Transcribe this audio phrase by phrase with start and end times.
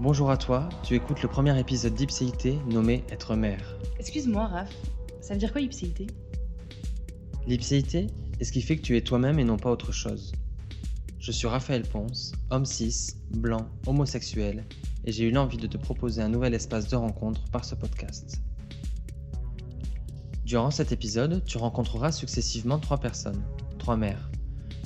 [0.00, 3.78] Bonjour à toi, tu écoutes le premier épisode d'Ipséité nommé Être mère.
[3.98, 4.74] Excuse-moi, Raph,
[5.20, 6.06] ça veut dire quoi ipséité?
[7.46, 8.08] L'ipséité
[8.40, 10.32] est ce qui fait que tu es toi-même et non pas autre chose.
[11.20, 14.64] Je suis Raphaël Ponce, homme cis, blanc, homosexuel,
[15.04, 18.42] et j'ai eu l'envie de te proposer un nouvel espace de rencontre par ce podcast.
[20.44, 23.42] Durant cet épisode, tu rencontreras successivement trois personnes,
[23.78, 24.30] trois mères.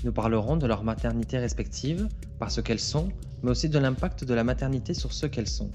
[0.05, 2.09] Nous parlerons de leur maternité respective,
[2.39, 3.09] par ce qu'elles sont,
[3.43, 5.71] mais aussi de l'impact de la maternité sur ce qu'elles sont.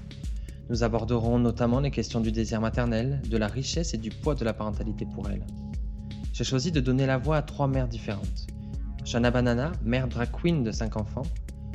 [0.70, 4.44] Nous aborderons notamment les questions du désir maternel, de la richesse et du poids de
[4.44, 5.44] la parentalité pour elles.
[6.32, 8.46] J'ai choisi de donner la voix à trois mères différentes.
[9.04, 11.26] Shana Banana, mère drag queen de 5 enfants,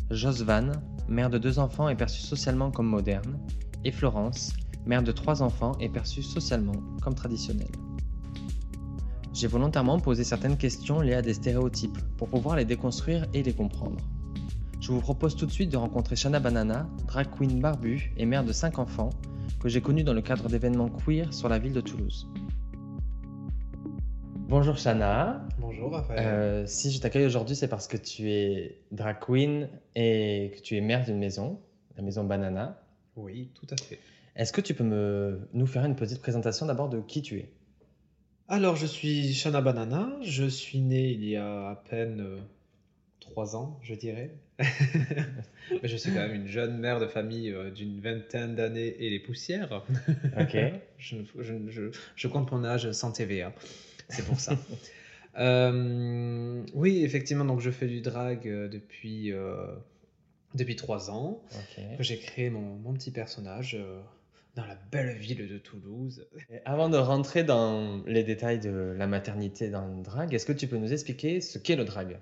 [0.09, 0.71] Jos Van,
[1.07, 3.39] mère de deux enfants et perçue socialement comme moderne,
[3.85, 4.53] et Florence,
[4.85, 7.71] mère de trois enfants et perçue socialement comme traditionnelle.
[9.33, 13.53] J'ai volontairement posé certaines questions liées à des stéréotypes pour pouvoir les déconstruire et les
[13.53, 13.99] comprendre.
[14.81, 18.45] Je vous propose tout de suite de rencontrer Shana Banana, drag queen barbue et mère
[18.45, 19.09] de 5 enfants,
[19.59, 22.27] que j'ai connue dans le cadre d'événements queer sur la ville de Toulouse.
[24.47, 25.45] Bonjour Shana.
[25.59, 26.25] Bonjour Raphaël.
[26.25, 30.77] Euh, si je t'accueille aujourd'hui, c'est parce que tu es drag queen et que tu
[30.77, 31.59] es mère d'une maison,
[31.97, 32.81] la maison Banana.
[33.17, 33.99] Oui, tout à fait.
[34.37, 37.51] Est-ce que tu peux me, nous faire une petite présentation d'abord de qui tu es?
[38.47, 40.09] Alors, je suis Shana Banana.
[40.21, 42.37] Je suis née il y a à peine euh,
[43.19, 44.39] trois ans, je dirais.
[44.59, 49.09] Mais je suis quand même une jeune mère de famille euh, d'une vingtaine d'années et
[49.09, 49.83] les poussières.
[50.39, 50.57] Ok.
[50.97, 53.53] je, je- je- je compte mon âge sans TVA.
[54.09, 54.57] C'est pour ça.
[55.37, 59.67] Euh, oui, effectivement, donc je fais du drag euh, depuis, euh,
[60.55, 61.41] depuis trois ans.
[61.53, 61.83] Ok.
[61.99, 64.01] J'ai créé mon, mon petit personnage euh,
[64.55, 66.25] dans la belle ville de Toulouse.
[66.51, 70.51] Et avant de rentrer dans les détails de la maternité dans le drag, est-ce que
[70.51, 72.17] tu peux nous expliquer ce qu'est le drag?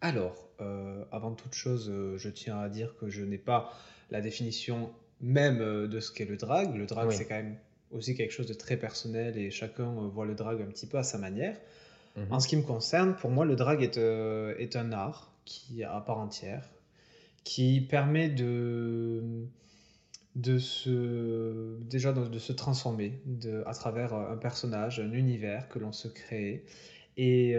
[0.00, 3.72] Alors, euh, avant toute chose, euh, je tiens à dire que je n'ai pas
[4.10, 6.74] la définition même euh, de ce qu'est le drag.
[6.74, 7.14] Le drag, Oui.
[7.14, 7.56] c'est quand même
[7.90, 11.02] aussi quelque chose de très personnel et chacun voit le drag un petit peu à
[11.02, 11.56] sa manière.
[12.16, 12.26] Mhm.
[12.30, 16.00] En ce qui me concerne, pour moi, le drag est, est un art qui à
[16.00, 16.70] part entière,
[17.44, 19.46] qui permet de,
[20.36, 25.78] de se, déjà de, de se transformer de, à travers un personnage, un univers que
[25.78, 26.64] l'on se crée
[27.16, 27.56] et,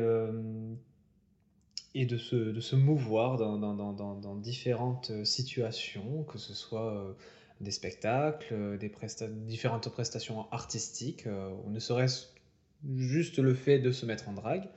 [1.94, 2.36] et de, se,
[2.76, 7.14] mouvoir dans, dans- différentes situations, que ce soit euh,
[7.60, 8.90] des spectacles, euh, des
[9.46, 12.28] différentes prestations artistiques, euh, ou ne serait-ce
[12.96, 14.68] juste le fait de se mettre en drague.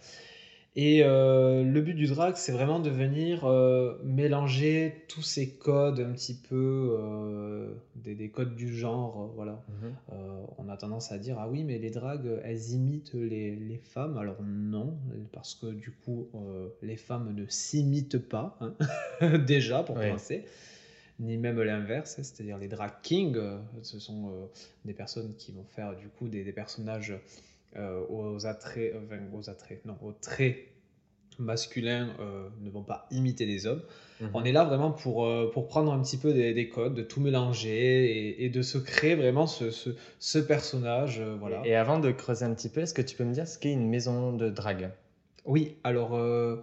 [0.77, 6.01] Et euh, le but du drag, c'est vraiment de venir euh, mélanger tous ces codes
[6.01, 9.63] un petit peu, euh, des, des codes du genre, voilà.
[9.69, 9.93] Mhm.
[10.59, 14.17] On a tendance à dire, ah oui, mais les dragues, elles imitent les, les femmes.
[14.17, 14.97] Alors non,
[15.33, 16.29] parce que du coup,
[16.83, 18.75] les femmes ne s'imitent pas, hein,
[19.47, 20.03] déjà, pour Oui.
[20.07, 20.45] commencer.
[21.21, 23.39] Ni même l'inverse, c'est-à-dire les drag kings,
[23.83, 24.33] ce sont
[24.85, 27.15] des personnes qui vont faire du coup des, des personnages
[28.09, 30.57] aux attraits, enfin, aux attraits, non, aux traits
[31.41, 33.83] masculins euh, ne vont pas imiter les hommes.
[34.21, 34.31] Mhm.
[34.35, 37.03] On est là vraiment pour, euh, pour prendre un petit peu des, des codes, de
[37.03, 39.91] tout mélanger et, et de se créer vraiment ce, ce,
[40.21, 41.19] ce personnage.
[41.21, 41.61] euh, voilà.
[41.65, 43.73] Et avant de creuser un petit peu, est-ce que tu peux me dire ce qu'est
[43.73, 44.91] une maison de drag
[45.45, 46.63] Oui, alors, euh,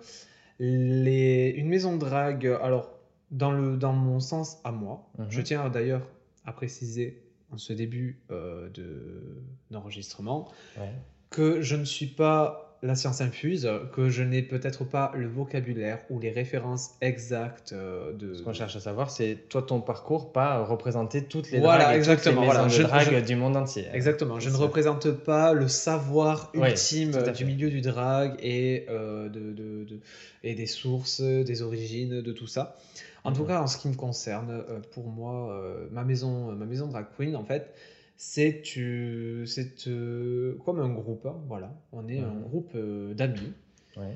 [0.60, 1.50] les...
[1.58, 2.98] une maison de drague, alors,
[3.32, 5.26] dans, le, dans mon sens à moi, Mhm.
[5.30, 6.08] je tiens d'ailleurs
[6.46, 9.41] à préciser en ce début euh, de-
[9.72, 10.94] d'enregistrement Ouais.
[11.29, 16.00] que je ne suis pas la science infuse, que je n'ai peut-être pas le vocabulaire
[16.09, 18.34] ou les références exactes euh, de...
[18.34, 21.94] Ce qu'on cherche à savoir, c'est toi ton parcours, pas représenter toutes les Voilà, dragues
[21.94, 22.69] et exactement, toutes les maisons voilà.
[22.69, 23.86] de Je- drague je- du monde entier.
[23.94, 24.62] Exactement, je ne ça.
[24.62, 30.00] représente pas le savoir ultime euh, du milieu du drag et, euh, de, de- de-
[30.44, 32.78] et des sources, des origines, de tout ça.
[33.24, 33.48] En tout Mhm.
[33.50, 37.06] cas, en ce qui me concerne, euh, pour moi, euh, ma, maison, ma maison drag
[37.16, 37.72] queen, en fait,
[38.18, 39.46] c'est euh,
[39.88, 41.74] euh, comme un groupe, hein, voilà.
[41.92, 43.54] On est un groupe euh, d'amis
[43.98, 44.16] Ouais.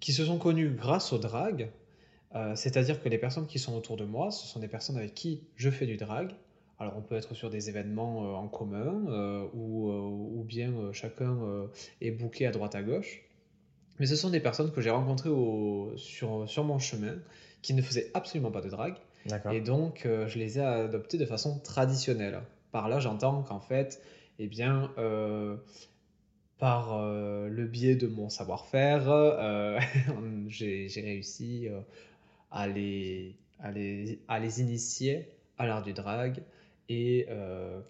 [0.00, 1.70] qui se sont connus grâce au drag.
[2.34, 5.14] Euh, C'est-à-dire que les personnes qui sont autour de moi, ce sont des personnes avec
[5.14, 6.30] qui je fais du drag.
[6.80, 11.38] Alors on peut être sur des événements en commun ou, ou bien chacun
[12.00, 13.22] est booké à droite à gauche.
[14.00, 17.14] Mais ce sont des personnes que j'ai rencontrées au- sur, sur mon chemin
[17.62, 18.94] qui ne faisaient absolument pas de drag.
[19.26, 19.52] D'accord.
[19.52, 22.40] Et donc, euh, je les ai adoptés de façon traditionnelle.
[22.74, 24.02] Par là, j'entends qu'en fait,
[24.40, 25.56] eh bien, euh,
[26.58, 29.78] par euh, le biais de mon savoir-faire, euh,
[30.48, 31.68] j'ai réussi
[32.50, 36.42] à, les, à, les, à les initier à l'art du drag
[36.88, 37.28] et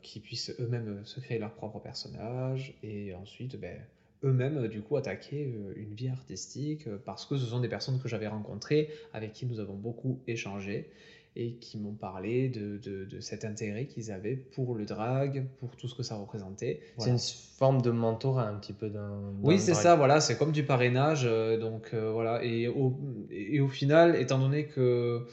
[0.02, 3.78] qu'ils puissent eux-mêmes se créer leur propre personnage et ensuite, ben,
[4.22, 8.28] eux-mêmes, du coup, attaquer une vie artistique parce que ce sont des personnes que j'avais
[8.28, 10.90] rencontrées, avec qui nous avons beaucoup échangé
[11.36, 15.74] et qui m'ont parlé de, de, de cet intérêt qu'ils avaient pour le drag, pour
[15.76, 16.80] tout ce que ça représentait.
[16.98, 19.32] C'est une forme de mentorat un petit peu dans.
[19.42, 21.22] Oui, c'est ça, voilà, c'est comme du parrainage.
[21.24, 22.96] euh, donc euh, voilà, et au,
[23.30, 25.26] et au final, étant donné que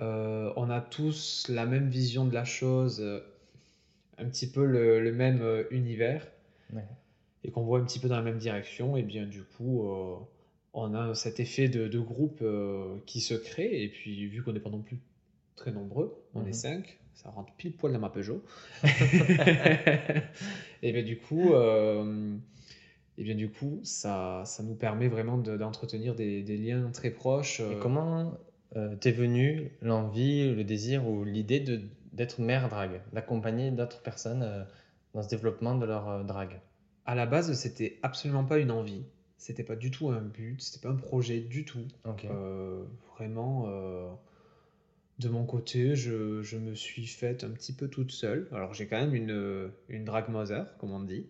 [0.00, 3.04] euh, on a tous la même vision de la chose,
[4.18, 6.26] un petit peu le, le même univers,
[6.72, 6.84] Ouais.
[7.42, 9.84] et qu'on voit un petit peu dans la même direction, et bien du coup,
[10.72, 14.52] on a cet effet de, de groupe euh, qui se crée, et puis vu qu'on
[14.52, 14.98] n'est pas non plus
[15.60, 16.48] très nombreux, on Mhm.
[16.48, 18.42] est cinq, ça rentre pile poil dans ma Peugeot.
[20.82, 22.34] et bien du coup, euh,
[23.18, 27.10] et bien du coup, ça, ça nous permet vraiment de- d'entretenir des, des liens très
[27.10, 27.60] proches.
[27.60, 28.32] Et euh, comment
[28.76, 31.80] euh, t'es venu l'envie, le désir ou l'idée de
[32.12, 34.64] d'être mère drague, d'accompagner d'autres personnes euh,
[35.14, 36.60] dans ce développement de leur drague?
[37.04, 39.04] À la base, c'était absolument pas une envie.
[39.36, 41.86] C'était pas du tout un but, c'était pas un projet du tout.
[43.16, 43.66] Vraiment,
[45.20, 48.48] de mon côté, je, je me suis faite un petit peu toute seule.
[48.52, 51.26] Alors, j'ai quand même une, une drag mother, comme on dit,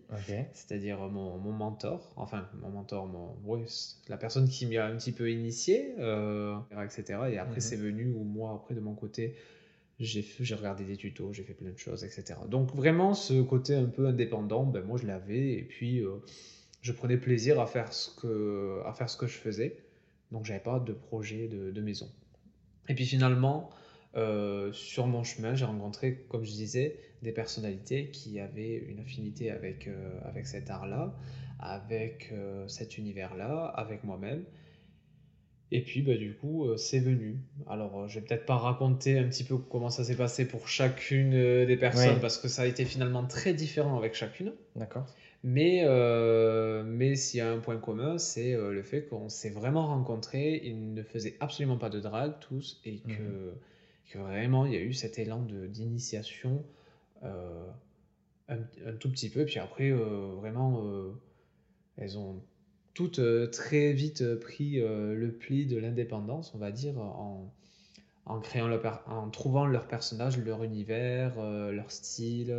[0.53, 3.65] c'est-à-dire mon, mon mentor, enfin, mon mentor, mon, ouais,
[4.07, 7.19] la personne qui m'y a un petit peu initié, euh, etc.
[7.31, 7.61] Et après, Mhm.
[7.61, 9.35] c'est venu où moi, après, de mon côté,
[9.99, 10.23] j'ai
[10.55, 12.39] regardé des tutos, j'ai fait plein de choses, etc.
[12.49, 16.15] Donc, vraiment, ce côté un peu indépendant, ben, moi, je l'avais, et puis, euh,
[16.81, 19.77] je prenais plaisir à faire ce que, à faire ce que je faisais.
[20.31, 22.09] Donc, j'avais pas de projet de, de maison.
[22.89, 23.69] Et puis, finalement,
[24.15, 29.51] euh, sur mon chemin, j'ai rencontré, comme je disais, des personnalités qui avaient une affinité
[29.51, 31.13] avec, euh, avec cet art-là,
[31.59, 34.43] avec euh, cet univers-là, avec moi-même.
[35.73, 37.37] Et puis, bah, du coup, c'est venu.
[37.69, 41.31] Alors, je vais peut-être pas raconter un petit peu comment ça s'est passé pour chacune
[41.31, 42.19] des personnes, Oui.
[42.19, 44.51] parce que ça a été finalement très différent avec chacune.
[44.75, 45.05] D'accord.
[45.43, 49.49] Mais, euh, mais s'il y a un point commun, c'est euh, le fait qu'on s'est
[49.49, 50.61] vraiment rencontrés.
[50.63, 53.59] Ils ne faisaient absolument pas de drague, tous, et que, Mhm.
[54.05, 56.63] que vraiment, il y a eu cet élan d'initiation
[57.23, 57.67] euh,
[58.49, 59.45] un, un tout petit peu.
[59.45, 60.83] Puis après, vraiment,
[61.97, 62.43] elles ont
[62.93, 63.21] toutes
[63.51, 67.53] très vite pris le pli de l'indépendance, on va dire, en,
[68.25, 71.39] en créant leur en trouvant leur personnage, leur univers,
[71.71, 72.53] leur style.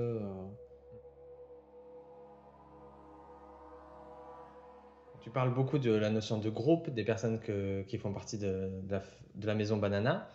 [5.22, 8.70] Tu parles beaucoup de la notion de groupe, des personnes que- qui font partie de,
[8.82, 9.02] de la, f-
[9.36, 10.28] de la maison Banana.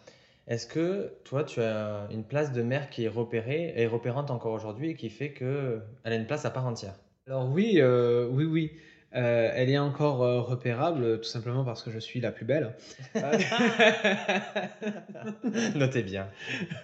[0.48, 4.54] Est-ce que toi, tu as une place de mère qui est repérée, et repérante encore
[4.54, 6.94] aujourd'hui, et qui fait qu'elle a une place à part entière?
[7.28, 8.72] Alors oui, euh, oui, oui.
[9.16, 12.74] Euh, elle est encore euh, repérable, tout simplement parce que je suis la plus belle.
[15.76, 16.28] Notez bien.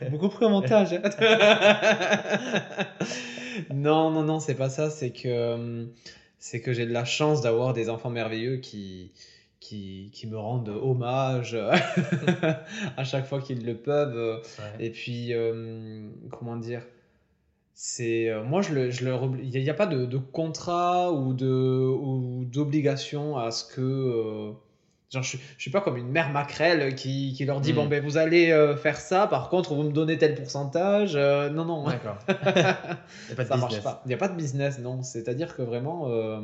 [0.10, 0.92] Beaucoup pris au montage.
[3.74, 4.90] non, non, non, c'est pas ça.
[4.90, 5.88] C'est que,
[6.46, 9.14] c'est que j'ai de la chance d'avoir des enfants merveilleux qui,
[9.62, 11.56] qui, qui me rendent hommage
[12.98, 14.42] à chaque fois qu'ils le peuvent.
[14.60, 14.86] Ouais.
[14.86, 16.86] Et puis, euh, comment dire
[17.74, 21.14] c'est euh, moi je le, je obli- il n'y a, a pas de, de contrat
[21.14, 24.52] ou de ou d'obligation à ce que euh,
[25.12, 27.76] genre je, je suis pas comme une mère maquerelle qui, qui leur dit Mm.
[27.76, 31.50] bon ben vous allez euh, faire ça par contre vous me donnez tel pourcentage Euh,
[31.50, 32.18] non non D'accord.
[32.28, 33.84] Ça marche business.
[33.84, 36.42] pas il n'y a pas de business non c'est à dire que vraiment euh,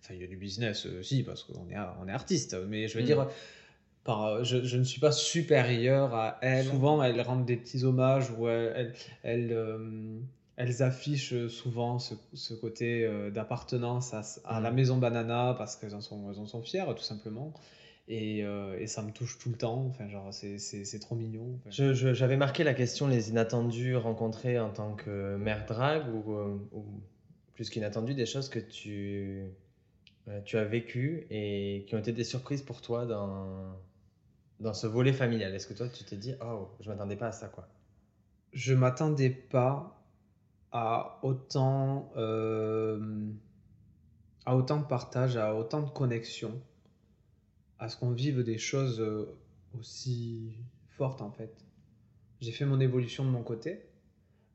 [0.00, 2.88] enfin il y a du business euh, si parce qu'on est on est artiste mais
[2.88, 3.06] je veux Mm.
[3.06, 3.26] dire
[4.04, 6.66] par, je, je ne suis pas supérieur à elles.
[6.66, 8.92] Souvent, elles rendent des petits hommages où elles,
[9.22, 9.56] elles, elles,
[10.56, 14.74] elles affichent souvent ce, ce côté euh, d'appartenance à, à la Mm.
[14.74, 17.52] maison Banana parce qu'elles en sont, elles en sont fières, tout simplement.
[18.06, 19.86] Et, euh, et ça me touche tout le temps.
[19.86, 21.58] Enfin, genre, c'est, c'est, c'est trop mignon.
[21.70, 26.84] J'avais marqué la question les inattendus rencontrés en tant que mère drague ou, euh, ou
[27.54, 29.44] plus qu'inattendus, des choses que tu,
[30.28, 33.74] euh, tu as vécues et qui ont été des surprises pour toi dans,
[34.60, 35.54] dans ce volet familial.
[35.54, 37.68] Est-ce que toi tu t'es dit, oh, je m'attendais pas à ça quoi?
[38.52, 40.03] Je m'attendais pas
[40.74, 43.30] à autant, euh,
[44.44, 46.60] à autant de partage, à autant de connexion,
[47.78, 49.38] à ce qu'on vive des choses euh,
[49.78, 50.52] aussi
[50.90, 51.64] fortes en fait.
[52.40, 53.86] J'ai fait mon évolution de mon côté.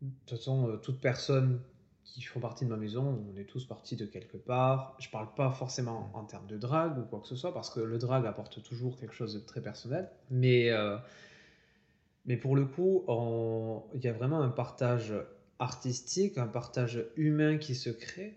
[0.02, 1.62] De toute façon, euh, toute personne
[2.04, 4.98] qui font partie de ma maison, on est tous partis de quelque part.
[5.00, 7.80] Je parle pas forcément en termes de drague ou quoi que ce soit, parce que
[7.80, 10.10] le drague apporte toujours quelque chose de très personnel.
[10.32, 10.70] Mais,
[12.26, 13.06] mais pour le coup,
[13.94, 15.14] il y a vraiment un partage
[15.60, 18.36] artistique, un partage humain qui se crée.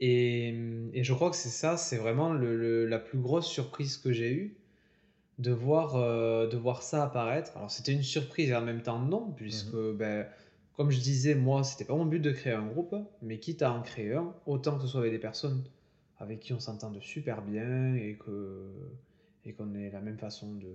[0.00, 0.54] Et,
[0.94, 4.12] et je crois que c'est ça, c'est vraiment le- le- la plus grosse surprise que
[4.12, 4.56] j'ai eue
[5.38, 7.56] de voir, euh, de voir ça apparaître.
[7.56, 10.26] Alors c'était une surprise et en même temps non, puisque ben,
[10.76, 13.72] comme je disais, moi, c'était pas mon but de créer un groupe, mais quitte à
[13.72, 15.64] en créer un, autant que ce soit avec des personnes
[16.18, 18.70] avec qui on s'entende super bien et que,
[19.44, 20.68] et qu'on ait la même façon de,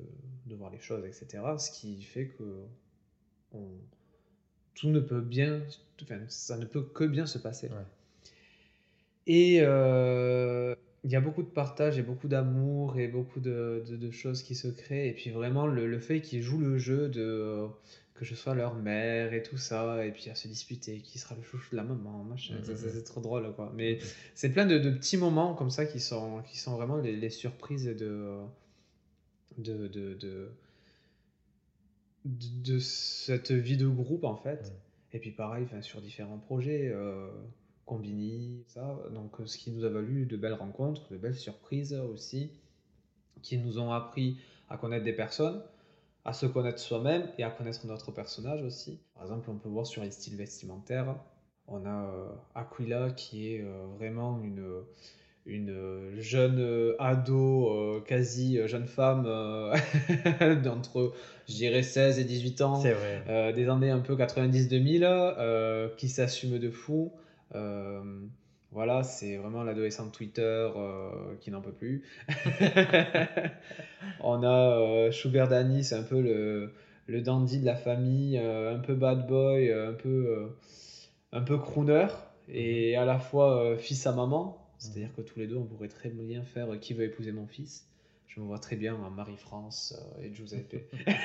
[0.47, 1.57] de voir les choses, etc.
[1.59, 2.43] Ce qui fait que
[3.53, 3.79] on-
[4.75, 5.61] tout ne peut bien,
[6.03, 7.67] enfin, ça ne peut que bien se passer.
[7.69, 7.85] Ouais.
[9.27, 13.95] Et euh, il y a beaucoup de partage et beaucoup d'amour et beaucoup de, de-
[13.97, 15.07] de choses qui se créent.
[15.09, 17.65] Et puis vraiment, le, le fait qu'ils jouent le jeu de
[18.13, 21.35] que je sois leur mère et tout ça, et puis à se disputer qui sera
[21.35, 23.73] le chouchou de la maman, machin, c'est trop drôle quoi.
[23.75, 23.99] Mais
[24.35, 27.29] c'est plein de, de petits moments comme ça qui sont, qui sont vraiment les, les
[27.29, 28.37] surprises de,
[29.57, 30.49] de, de, de,
[32.25, 34.61] de- de cette vie de groupe en fait.
[34.63, 34.71] Ouais.
[35.13, 37.29] Et puis pareil, sur différents projets, euh,
[37.85, 38.97] Combini, ça.
[39.13, 42.49] Donc euh, ce qui nous a valu de belles rencontres, de belles surprises aussi,
[43.41, 44.37] qui nous ont appris
[44.69, 45.61] à connaître des personnes,
[46.25, 48.99] à se connaître soi-même et à connaître notre personnage aussi.
[49.13, 51.15] Par exemple, on peut voir sur les styles vestimentaires,
[51.67, 54.81] on a euh, Aquila qui est euh, vraiment une,
[55.45, 59.75] une jeune euh, ado, euh, quasi euh, jeune femme, euh,
[60.63, 61.13] d'entre,
[61.47, 62.79] je dirais, 16 et 18 ans.
[62.79, 63.23] Vrai.
[63.29, 67.13] Euh, des années un peu 90-2000, euh, qui s'assume de fou.
[67.53, 68.01] Euh,
[68.71, 70.41] voilà, c'est vraiment l'adolescent de Twitter
[70.75, 71.09] euh,
[71.39, 72.03] qui n'en peut plus.
[74.19, 76.73] On a euh, Sugar Danny, c'est un peu le,
[77.05, 80.47] le dandy de la famille, euh, un peu bad boy, euh, un peu, euh,
[81.31, 82.07] un peu crooner,
[82.49, 84.64] et à la fois euh, fils à maman.
[84.79, 87.47] C'est-à-dire que tous les deux, on pourrait très bien faire euh, Qui veut épouser mon
[87.47, 87.85] fils?
[88.27, 90.75] Je me vois très bien en Marie-France euh, et Giuseppe.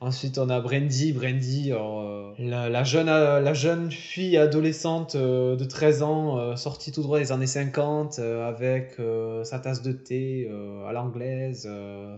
[0.00, 1.12] Ensuite, on a Brandy.
[1.12, 7.18] Brandy, euh, la, la jeune, la jeune fille adolescente de 13 ans, sortie tout droit
[7.18, 8.96] des années 50, euh, avec
[9.44, 10.50] sa tasse de thé
[10.88, 11.68] à l'anglaise,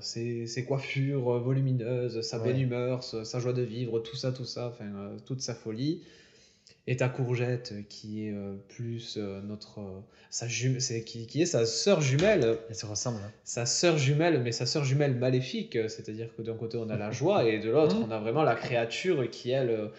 [0.00, 2.60] ses, ses coiffures volumineuses, sa bonne Ouais.
[2.60, 4.86] humeur, sa, joie de vivre, tout ça, tout ça, enfin,
[5.26, 6.00] toute sa folie.
[6.88, 9.78] Et ta courgette, euh, qui est euh, plus euh, notre.
[9.80, 13.20] euh, sa jume- c'est, qui, qui est sa sœur jumelle Elles se ressemblent.
[13.24, 13.30] hein.
[13.44, 17.10] sa sœur jumelle, mais sa sœur jumelle maléfique, c'est-à-dire que d'un côté on a la
[17.12, 18.06] joie et de l'autre Mhm.
[18.08, 19.90] on a vraiment la créature qui elle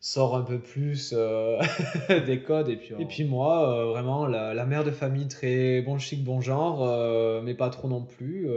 [0.00, 1.12] sort un peu plus
[2.26, 2.68] des codes.
[2.68, 6.40] Et puis, et puis moi, vraiment la, la mère de famille très bon chic, bon
[6.42, 8.48] genre, mais pas trop non plus.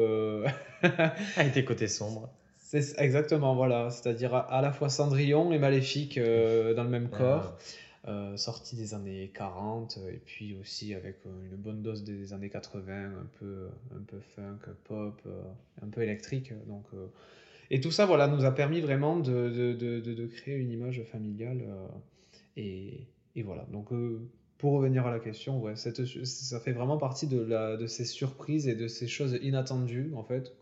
[1.38, 2.30] Avec des côtés sombres.
[2.80, 7.10] C'est exactement, voilà, c'est-à-dire à, à la fois Cendrillon et Maléfique euh, dans le même
[7.10, 7.58] corps.
[8.08, 12.50] Euh, sorti des années 40 et puis aussi avec euh, une bonne dose des années
[12.50, 15.44] 80 un peu un peu funk pop euh,
[15.84, 17.06] un peu électrique donc euh,
[17.70, 21.62] et tout ça voilà nous a permis vraiment de, de, de, créer une image familiale
[21.62, 21.88] euh,
[22.58, 23.68] et, et voilà.
[23.72, 24.20] Donc euh,
[24.58, 28.06] pour revenir à la question ouais cette, ça fait vraiment partie de, la, de ces
[28.06, 30.54] surprises et de ces choses inattendues en fait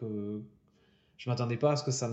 [0.00, 0.40] que
[1.18, 2.10] je m'attendais pas à ce que ça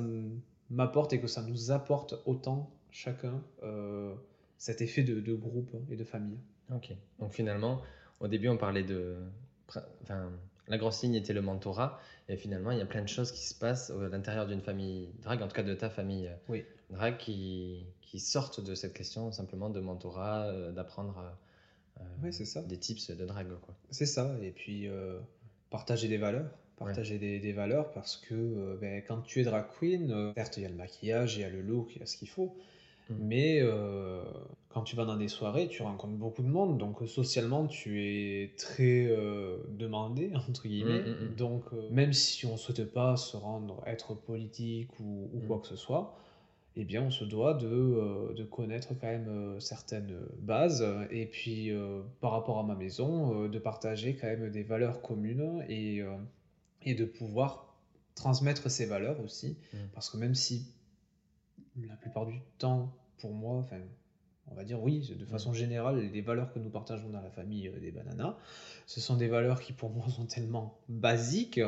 [0.70, 4.14] m'apporte et que ça nous apporte autant chacun euh,
[4.58, 6.40] cet effet de, de groupe et de famille.
[6.74, 6.92] Ok.
[7.20, 7.82] Donc finalement,
[8.20, 9.16] au début, on parlait de.
[10.04, 10.32] Enfin,
[10.68, 12.00] la grosse ligne était le mentorat.
[12.28, 15.10] Et finalement, il y a plein de choses qui se passent à l'intérieur d'une famille
[15.22, 16.66] drague, en tout cas de ta famille euh, Oui.
[16.90, 21.24] drague, qui, qui sortent de cette question simplement de mentorat, euh, d'apprendre
[22.24, 22.64] euh, ça.
[22.64, 23.50] des tips de drague.
[23.92, 24.36] C'est ça.
[24.42, 24.90] Et puis
[25.70, 26.50] partager des valeurs.
[26.78, 30.58] Partager des, des valeurs parce que euh, ben, quand tu es drag queen, euh, certes
[30.58, 32.28] il y a le maquillage, il y a le look, il y a ce qu'il
[32.28, 32.54] faut.
[33.10, 33.14] Mm.
[33.22, 34.22] Mais euh,
[34.68, 36.78] quand tu vas dans des soirées, tu rencontres beaucoup de monde.
[36.78, 39.10] Donc socialement, tu es très
[39.70, 41.02] demandé, entre guillemets.
[41.02, 41.36] Mm, mm.
[41.38, 45.68] Donc même si on ne souhaite pas se rendre, être politique ou, ou quoi que
[45.68, 46.14] ce soit,
[46.76, 50.86] eh bien on se doit de, de connaître quand même certaines bases.
[51.10, 55.64] Et puis euh, par rapport à ma maison, de partager quand même des valeurs communes
[55.70, 56.04] et,
[56.86, 57.76] et de pouvoir
[58.16, 59.58] transmettre ces valeurs aussi.
[59.74, 59.78] Mm.
[59.94, 60.68] Parce que même si
[61.88, 63.80] la plupart du temps, pour moi, enfin,
[64.48, 67.68] on va dire oui, de façon générale, les valeurs que nous partageons dans la famille
[67.68, 68.36] euh, des bananas,
[68.86, 71.60] ce sont des valeurs qui pour moi sont tellement basiques.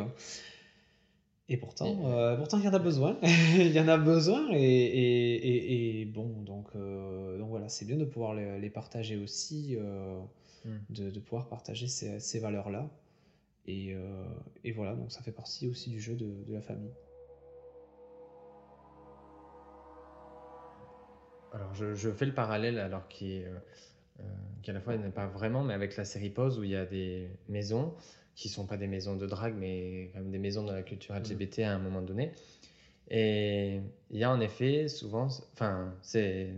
[1.49, 3.17] Et pourtant, euh, pourtant il y en a besoin.
[3.23, 4.51] il y en a besoin.
[4.51, 8.69] Et, et, et- et bon, donc, euh, donc voilà, c'est bien de pouvoir les, les
[8.69, 10.19] partager aussi, euh,
[10.65, 10.69] Mm.
[10.89, 12.89] de, de pouvoir partager ces, ces valeurs-là.
[13.67, 14.25] Et, euh,
[14.63, 16.93] et voilà, donc ça fait partie aussi du jeu de, de la famille.
[21.51, 23.57] Alors, je, je fais le parallèle, alors qui est, euh,
[24.19, 24.23] euh,
[24.61, 26.75] qui à la fois n'est pas vraiment, mais avec la série Pose, où il y
[26.75, 27.93] a des maisons
[28.35, 31.15] qui sont pas des maisons de drague, mais quand même des maisons de la culture
[31.15, 32.31] LGBT à un moment donné.
[33.09, 33.81] Et
[34.11, 36.53] il y a en effet souvent, enfin, c'est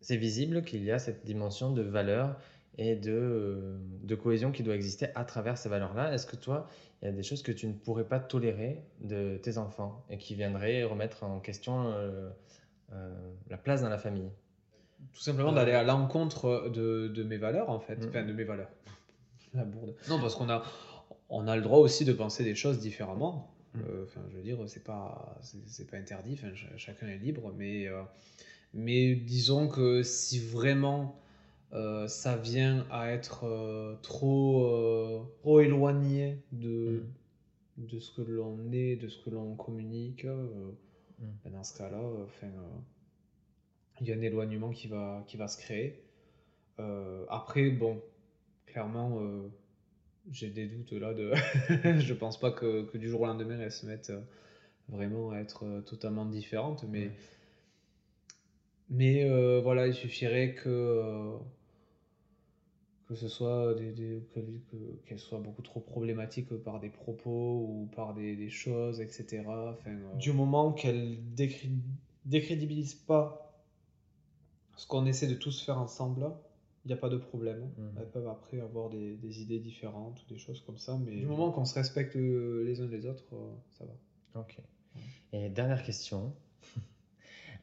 [0.00, 2.36] c'est visible qu'il y a cette dimension de valeur
[2.78, 6.12] et de, euh, de cohésion qui doit exister à travers ces valeurs-là.
[6.14, 6.68] Est-ce que toi,
[7.02, 10.16] il y a des choses que tu ne pourrais pas tolérer de tes enfants et
[10.18, 12.30] qui viendraient remettre en question euh,
[12.92, 13.14] euh,
[13.50, 14.30] la place dans la famille?
[15.12, 17.96] Tout simplement d'aller à l'encontre de, de mes valeurs, en fait.
[17.96, 18.08] Mhm.
[18.08, 18.70] Enfin, de mes valeurs.
[19.54, 19.94] La bourde.
[20.08, 20.62] Non, parce qu'on a,
[21.28, 23.54] on a le droit aussi de penser des choses différemment.
[23.74, 23.80] Mm.
[23.80, 26.34] Euh, Enfin, je veux dire, c'est pas, c'est pas interdit.
[26.34, 27.86] Enfin, ch- chacun est libre, mais,
[28.72, 31.21] mais disons que si vraiment
[31.72, 37.04] euh, ça vient à être euh, trop, euh, trop éloigné de,
[37.78, 40.26] de ce que l'on est, de ce que l'on communique,
[41.18, 41.26] Mm.
[41.44, 42.00] ben dans ce cas-là,
[44.00, 46.02] il y a un éloignement qui va, qui va se créer.
[47.28, 48.02] Après, bon,
[48.66, 49.20] clairement,
[50.32, 51.14] j'ai des doutes là.
[51.14, 51.32] De...
[52.00, 54.12] je pense pas que, que du jour au lendemain, elles se mettent
[54.88, 57.12] vraiment à être totalement différentes, mais,
[58.92, 61.38] mais euh, voilà, il suffirait que, euh,
[63.12, 67.66] que ce soit des, des- que- que- qu'elles soient beaucoup trop problématiques par des propos
[67.68, 69.44] ou par des, des choses, etc.
[69.46, 71.70] Enfin, euh, du moment qu'elles décri-
[72.24, 73.52] décrédibilisent pas
[74.76, 76.30] ce qu'on essaie de tous faire ensemble,
[76.84, 77.70] il n'y a pas de problème.
[77.76, 77.92] Mhm.
[77.98, 81.26] Elles peuvent après avoir des, des idées différentes ou des choses comme ça, mais du
[81.26, 84.40] moment qu'on se respecte euh, les uns les autres, euh, ça va.
[84.40, 84.56] Ok.
[85.32, 86.34] Et dernière question.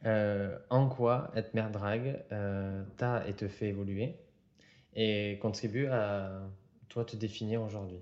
[0.06, 4.16] Euh, en quoi être mère drague euh, t'a et te fait évoluer?
[4.94, 6.42] Et contribue à
[6.88, 8.00] toi te définir aujourd'hui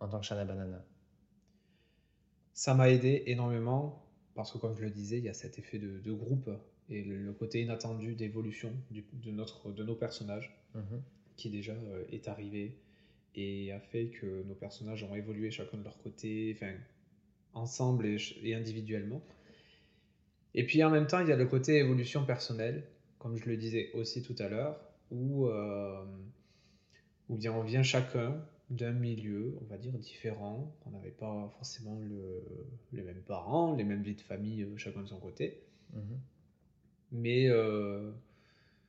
[0.00, 0.84] en tant que Shana Banana
[2.54, 4.02] Ça m'a aidé énormément
[4.34, 6.50] parce que, comme je le disais, il y a cet effet de, de groupe
[6.88, 11.02] et le, le côté inattendu d'évolution de, notre, de nos personnages Mhm.
[11.36, 12.78] qui déjà euh, est arrivé
[13.36, 16.72] et a fait que nos personnages ont évolué chacun de leur côté, enfin,
[17.54, 19.22] ensemble et individuellement.
[20.54, 22.84] Et puis en même temps, il y a le côté évolution personnelle,
[23.18, 24.80] comme je le disais aussi tout à l'heure,
[25.10, 26.04] où, euh,
[27.28, 28.36] où bien on vient chacun
[28.70, 30.74] d'un milieu, on va dire, différent.
[30.86, 32.42] On n'avait pas forcément le-
[32.92, 35.62] les mêmes parents, les mêmes vies de famille, euh, chacun de son côté.
[35.92, 36.20] Mhm.
[37.12, 38.10] Mais euh,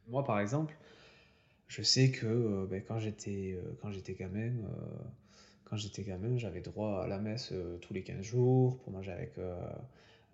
[0.09, 0.75] moi, par exemple,
[1.67, 5.03] je sais que euh, ben, quand j'étais euh, quand j'étais gamin, euh,
[5.65, 9.11] quand j'étais gamin, j'avais droit à la messe euh, tous les 15 jours pour manger
[9.11, 9.37] avec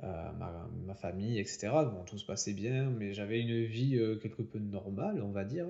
[0.03, 1.69] euh, ma, ma famille, etc.
[1.71, 5.43] Bon, tout se passait bien, mais j'avais une vie euh, quelque peu normale, on va
[5.43, 5.67] dire.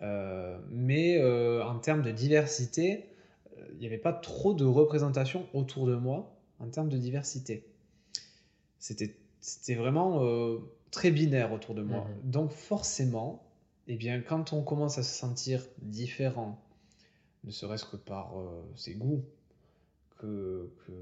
[0.00, 1.20] Euh, mais
[1.62, 3.06] en termes de diversité,
[3.72, 7.64] il n'y avait pas trop de représentation autour de moi en termes de diversité.
[8.78, 10.22] C'était c'était vraiment
[10.90, 12.06] très binaire autour de moi.
[12.06, 12.30] Mhm.
[12.30, 13.42] Donc forcément,
[13.88, 16.60] eh bien, quand on commence à se sentir différent,
[17.42, 18.34] ne serait-ce que par
[18.76, 19.24] ses goûts,
[20.18, 20.92] que, que,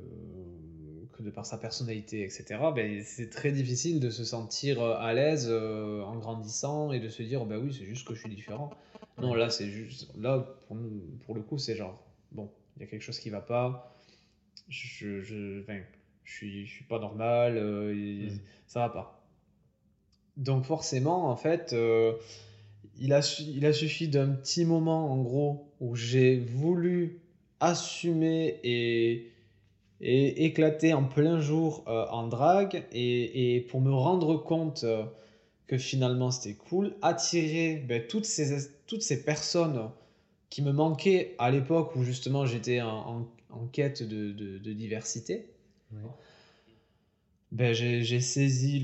[1.16, 5.14] que de par sa personnalité, etc., ben, c'est très difficile de se sentir euh, à
[5.14, 8.31] l'aise euh, en grandissant et de se dire, bah oui, c'est juste que je suis
[8.35, 8.70] différent.
[9.18, 11.98] Non, là, c'est juste, là, pour, nous- pour le coup, c'est genre,
[12.33, 13.96] bon, il y a quelque chose qui va pas,
[14.68, 15.81] je, je, enfin,
[16.24, 18.40] je suis, je suis pas normal, euh, et Mhm.
[18.66, 19.22] ça va pas.
[20.37, 22.12] Donc forcément, en fait, euh,
[22.98, 27.20] il a, il a suffi d'un petit moment, en gros, où j'ai voulu
[27.61, 29.31] assumer et,
[30.01, 35.05] et éclater en plein jour euh, en drague, et, et pour me rendre compte euh,
[35.66, 39.90] que finalement c'était cool, attirer ben, toutes, ces, toutes ces personnes
[40.51, 44.73] qui me manquaient à l'époque où justement j'étais en, en- en quête de- de- de
[44.73, 45.47] diversité
[47.53, 48.81] ben, j'ai saisi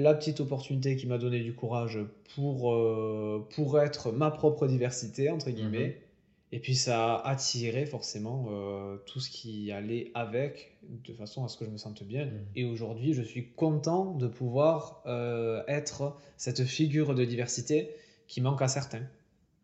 [0.00, 1.98] la petite opportunité qui m'a donné du courage
[2.34, 5.88] pour, euh, pour être ma propre diversité, entre guillemets.
[5.88, 6.07] Mhm.
[6.50, 11.48] Et puis ça a attiré forcément euh, tout ce qui allait avec, de façon à
[11.48, 12.26] ce que je me sente bien.
[12.26, 12.46] Mhm.
[12.56, 17.90] Et aujourd'hui, je suis content de pouvoir euh, être cette figure de diversité
[18.26, 19.06] qui manque à certains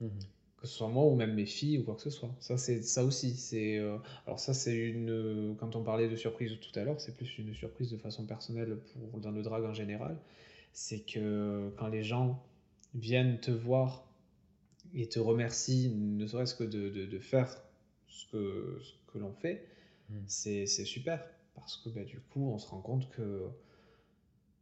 [0.00, 0.10] Mhm.
[0.60, 2.34] que ce soit moi ou même mes filles ou quoi que ce soit.
[2.40, 3.34] Ça, c'est ça aussi.
[3.36, 5.54] C'est euh, alors ça, c'est une.
[5.58, 8.76] Quand on parlait de surprise tout à l'heure, c'est plus une surprise de façon personnelle
[8.92, 10.16] pour dans le drag en général.
[10.72, 12.42] C'est que quand les gens
[12.94, 14.03] viennent te voir
[14.94, 17.62] et te remercient, ne serait-ce que de, de, de faire
[18.08, 19.66] ce que, ce que l'on fait,
[20.10, 20.24] Mhm.
[20.26, 21.20] c'est super
[21.54, 23.48] parce que bah, du coup, on se rend compte que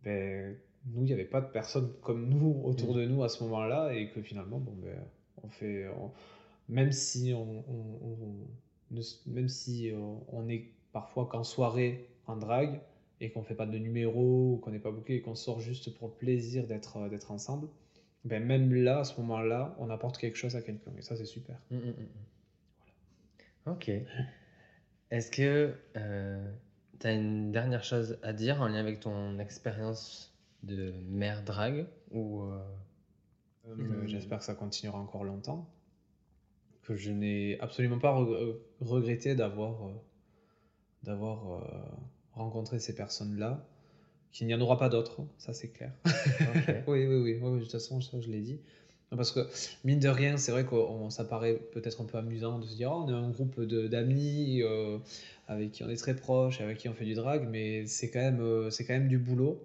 [0.05, 2.97] ben, nous, il n'y avait pas de personnes comme nous autour Mhm.
[2.97, 4.99] de nous à ce moment-là et que finalement, bon, ben,
[5.43, 6.11] on fait, on-
[6.69, 8.49] même si on, on- on-
[8.93, 12.81] ne- même si euh, on est parfois qu'en soirée en drague
[13.21, 15.95] et qu'on fait pas de numéro ou qu'on n'est pas booké et qu'on sort juste
[15.97, 17.69] pour le plaisir d'être d'être ensemble,
[18.25, 21.27] ben même là, à ce moment-là, on apporte quelque chose à quelqu'un et ça, c'est
[21.27, 21.57] super.
[21.71, 21.93] Mm, mm.
[23.65, 23.77] Voilà.
[23.77, 23.91] Ok.
[25.11, 25.75] Est-ce que
[27.01, 30.33] tu as une dernière chose à dire en lien avec ton expérience
[30.63, 32.59] de mère drague ou euh,
[33.69, 34.09] Euh, Mhm.
[34.09, 35.69] J'espère que ça continuera encore longtemps.
[36.83, 39.93] Que je n'ai absolument pas re- euh, regretté d'avoir euh,
[41.05, 41.61] d'avoir euh,
[42.33, 43.65] rencontré ces personnes-là.
[44.33, 45.93] Qu'il n'y en aura pas d'autres, hein, ça c'est clair.
[46.87, 48.59] Oui, oui, oui, oui, de toute façon, ça je l'ai dit.
[49.17, 49.41] Parce que,
[49.85, 50.75] mine de rien, c'est vrai que
[51.11, 54.63] ça paraît peut-être un peu amusant de se dire, oh, on est un groupe d'amis
[54.63, 54.99] euh,
[55.49, 58.21] avec qui on est très proche, avec qui on fait du drag, mais c'est quand,
[58.21, 59.61] même, euh, c'est quand même du boulot.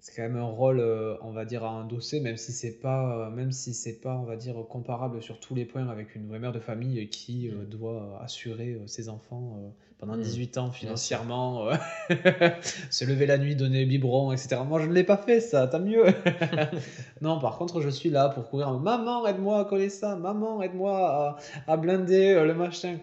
[0.00, 3.30] C'est quand même un rôle, euh, on va dire, à endosser, même si c'est pas,
[3.30, 6.38] même si c'est pas, on va dire, comparable sur tous les points avec une vraie
[6.38, 7.66] mère de famille qui mm.
[7.66, 10.60] doit assurer ses enfants pendant 18 mm.
[10.60, 11.76] ans financièrement, euh,
[12.90, 14.60] se lever la nuit, donner le biberon, etc.
[14.66, 16.04] Moi, je ne l'ai pas fait, ça, tant mieux.
[17.20, 18.72] non, par contre, je suis là pour courir.
[18.72, 20.16] Maman, aide-moi à coller ça.
[20.16, 22.98] Maman, aide-moi à, blinder euh, le machin.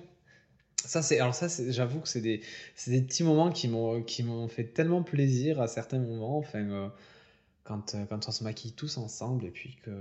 [0.86, 2.42] Ça, c'est, alors ça, j'avoue que c'est des,
[2.88, 6.38] des petits moments qui m'ont, qui m'ont fait tellement plaisir à certains moments.
[6.38, 6.90] Enfin, euh,
[7.64, 9.92] quand, quand on se maquille tous ensemble et puis que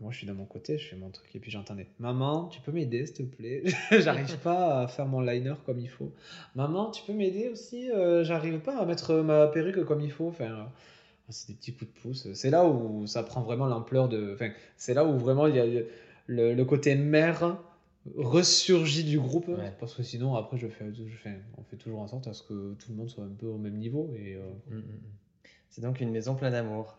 [0.00, 2.60] moi, je suis dans mon côté, je fais mon truc et puis j'entendais Maman, tu
[2.60, 3.62] peux m'aider s'il te plaît?
[3.90, 6.12] J'arrive pas à faire mon liner comme il faut.
[6.54, 7.90] Maman, tu peux m'aider aussi?
[7.90, 10.28] Euh, J'arrive pas à mettre ma perruque comme il faut.
[10.28, 10.64] Enfin, euh,
[11.28, 12.32] c'est des petits coups de pouce.
[12.34, 14.32] C'est là où ça prend vraiment l'ampleur de.
[14.34, 15.82] Enfin, c'est là où vraiment il y a
[16.26, 17.56] le, côté mère
[18.16, 19.50] ressurgit du groupe.
[19.78, 22.42] Parce que sinon, après, je fais, je fais, on fait toujours en sorte à ce
[22.42, 24.12] que tout le monde soit un peu au même niveau.
[24.16, 25.00] Et, euh, mm, mm, mm.
[25.70, 26.96] C'est donc une maison pleine d'amour.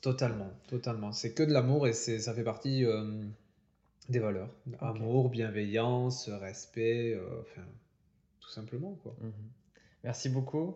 [0.00, 1.12] Totalement, totalement.
[1.12, 3.22] C'est que de l'amour et c'est, ça fait partie euh,
[4.08, 4.48] des valeurs.
[4.80, 7.62] Amour, bienveillance, respect, euh, enfin,
[8.40, 8.98] tout simplement.
[9.02, 9.14] Quoi.
[9.20, 9.32] Mhm.
[10.04, 10.74] Merci beaucoup.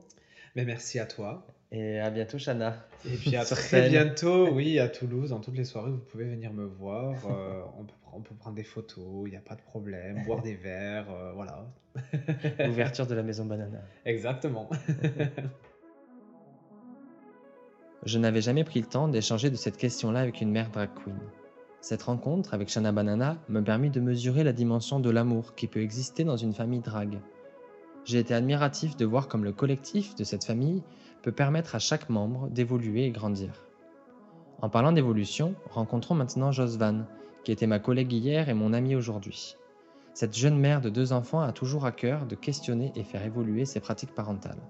[0.56, 1.46] Mais merci à toi.
[1.72, 2.86] Et à bientôt, Chana.
[3.06, 6.52] Et puis à très bientôt, oui, à Toulouse, dans toutes les soirées, vous pouvez venir
[6.52, 7.14] me voir.
[7.26, 10.22] Euh, on, peut, on, peut, prendre des photos, il n'y a pas de problème.
[10.24, 11.66] Boire des verres, voilà.
[12.68, 13.80] Ouverture de la maison Banana.
[14.04, 14.68] Exactement.
[18.04, 21.18] Je n'avais jamais pris le temps d'échanger de cette question-là avec une mère drag queen.
[21.80, 25.80] Cette rencontre avec Shana Banana me permit de mesurer la dimension de l'amour qui peut
[25.80, 27.18] exister dans une famille drag.
[28.04, 30.82] J'ai été admiratif de voir comme le collectif de cette famille
[31.22, 33.64] peut permettre à chaque membre d'évoluer et grandir.
[34.60, 37.06] En parlant d'évolution, rencontrons maintenant Josvan,
[37.42, 39.56] qui était ma collègue hier et mon amie aujourd'hui.
[40.12, 43.64] Cette jeune mère de deux enfants a toujours à cœur de questionner et faire évoluer
[43.64, 44.60] ses pratiques parentales.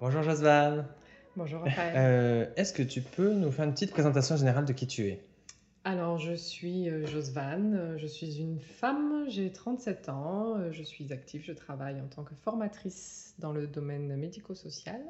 [0.00, 0.84] Bonjour Josvan
[1.40, 1.94] Bonjour Raphaël.
[1.96, 5.24] Euh, est-ce que tu peux nous faire une petite présentation générale de qui tu es?
[5.84, 11.14] Alors, je suis euh, Josvan, euh, je suis une femme, j'ai 37 ans, je suis
[11.14, 15.00] active, je travaille en tant que formatrice dans le domaine médico-social.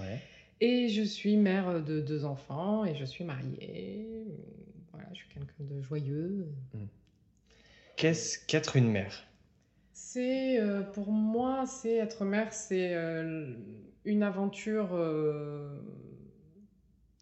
[0.00, 0.20] Ouais.
[0.60, 4.28] Et je suis mère de deux enfants et je suis mariée.
[4.92, 6.52] Voilà, je suis quelqu'un de joyeux.
[6.72, 6.86] Hmm.
[7.96, 9.24] Qu'est-ce qu'être une mère?
[9.92, 10.60] C'est,
[10.92, 12.94] pour moi, c'est être mère, c'est
[14.04, 15.78] une aventure euh,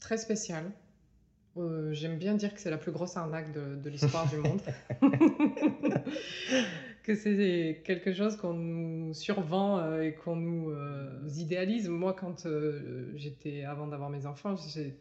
[0.01, 0.71] très spéciale.
[1.57, 4.61] Euh, j'aime bien dire que c'est la plus grosse arnaque de, l'histoire du monde.
[7.03, 10.75] que c'est quelque chose qu'on nous survend euh, et qu'on nous
[11.37, 11.88] idéalise.
[11.88, 12.47] Moi, quand
[13.14, 14.57] j'étais, avant d'avoir mes enfants,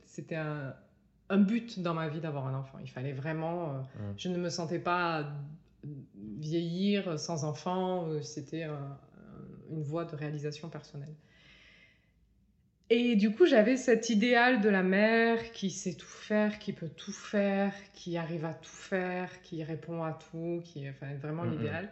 [0.06, 0.76] c'était un,
[1.38, 2.78] but dans ma vie d'avoir un enfant.
[2.82, 3.74] Il fallait vraiment.
[3.74, 4.00] Mmh.
[4.18, 5.32] Je ne me sentais pas
[6.38, 8.22] vieillir sans enfant.
[8.22, 8.68] C'était
[9.70, 11.16] une voie de réalisation personnelle.
[12.94, 16.90] Et du coup, j'avais cet idéal de la mère qui sait tout faire, qui peut
[16.90, 21.46] tout faire, qui arrive à tout faire, qui répond à tout, qui est enfin, vraiment
[21.46, 21.90] l'idéal.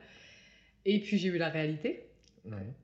[0.83, 2.03] Et puis j'ai eu la réalité.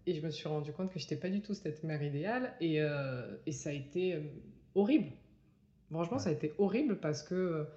[0.05, 2.53] Et je me suis rendu compte que je n'étais pas du tout cette mère idéale.
[2.61, 4.21] Et, euh, et ça a été euh,
[4.75, 5.11] horrible.
[5.91, 7.67] Franchement, ça a été horrible parce que.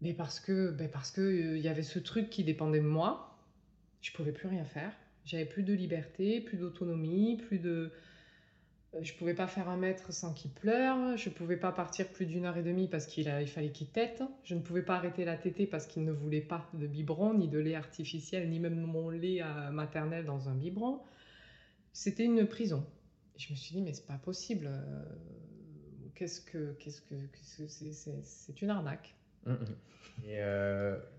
[0.00, 2.86] Mais parce que ben parce que euh, il y avait ce truc qui dépendait de
[2.86, 3.38] moi.
[4.00, 4.92] Je pouvais plus rien faire.
[5.26, 7.92] J'avais plus de liberté, plus d'autonomie, plus de euh,
[9.00, 11.16] je pouvais pas faire un mètre sans qu'il pleure.
[11.16, 14.22] Je pouvais pas partir plus d'une heure et demie parce qu'il il fallait qu'il tète.
[14.44, 17.48] Je ne pouvais pas arrêter la tétée parce qu'il ne voulait pas de biberon, ni
[17.48, 21.00] de lait artificiel, ni même mon lait euh, maternel dans un biberon.
[21.92, 22.86] C'était une prison.
[23.36, 24.68] je me suis dit, mais c'est pas possible.
[24.70, 25.04] Euh,
[26.14, 26.72] qu'est-ce que.
[26.78, 27.14] Qu'est-ce que.
[28.22, 29.14] C'est une arnaque.
[29.44, 30.24] Mmh, mmh.
[30.26, 30.40] Et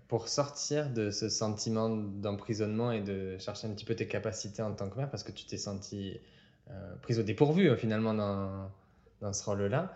[0.08, 4.74] pour sortir de ce sentiment d'emprisonnement et de chercher un petit peu tes capacités en
[4.74, 6.20] tant que mère, parce que tu t'es senti
[6.70, 8.70] euh, prise au dépourvu euh, finalement dans,
[9.20, 9.94] dans ce rôle-là.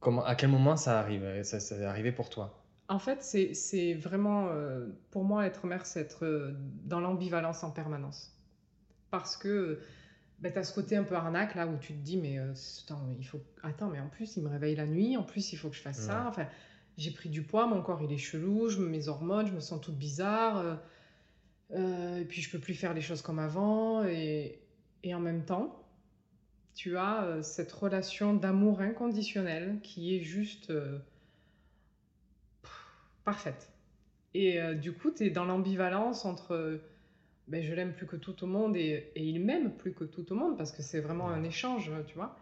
[0.00, 2.62] Comment, à quel moment ça arrive ça, ça est arrivé pour toi?
[2.88, 8.36] En fait, c'est vraiment, euh, pour moi, être mère, c'est être dans l'ambivalence en permanence.
[9.10, 9.80] Parce que
[10.40, 13.08] ben, tu as ce côté un peu arnaque là où tu te dis, mais attends,
[13.18, 13.40] il faut...
[13.62, 15.80] attends, mais en plus, il me réveille la nuit, en plus, il faut que je
[15.80, 16.26] fasse ça.
[16.28, 16.46] Enfin,
[16.98, 19.80] j'ai pris du poids, mon corps il est chelou, je, mes hormones, je me sens
[19.80, 20.78] toute bizarre.
[21.70, 24.04] et puis je peux plus faire les choses comme avant.
[24.04, 24.63] Et,
[25.04, 25.78] et en même temps,
[26.74, 30.98] tu as euh, cette relation d'amour inconditionnel qui est juste euh,
[33.24, 33.70] parfaite.
[34.32, 36.80] Et euh, du coup, tu es dans l'ambivalence entre
[37.46, 40.34] ben, je l'aime plus que tout au monde et, il m'aime plus que tout au
[40.34, 42.36] monde parce que c'est vraiment un échange, tu vois.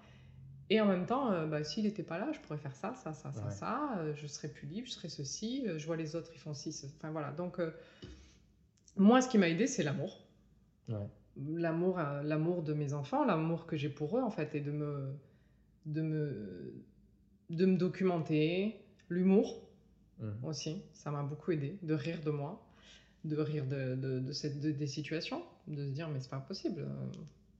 [0.70, 3.33] Et en même temps, bah, s'il n'était pas là, je pourrais faire ça, ça, ça,
[3.33, 3.51] ça, Ouais.
[3.51, 4.14] ça.
[4.14, 5.66] je serais plus libre, je serais ceci.
[5.77, 6.75] je vois les autres, ils font ci.
[6.96, 7.33] Enfin voilà.
[7.33, 7.61] Donc,
[8.96, 10.25] moi, ce qui m'a aidé, c'est l'amour.
[10.88, 11.09] Ouais.
[11.37, 15.12] L'amour, l'amour de mes enfants, l'amour que j'ai pour eux, en fait, et de me,
[15.87, 16.75] de me,
[17.51, 18.77] de me documenter.
[19.09, 19.62] L'humour
[20.21, 20.45] Mhm.
[20.45, 21.79] aussi, ça m'a beaucoup aidé.
[21.83, 22.64] De rire de moi,
[23.25, 26.38] de rire de, de, de cette, de- des situations, de se dire, mais c'est pas
[26.40, 26.81] possible.
[26.81, 27.11] euh,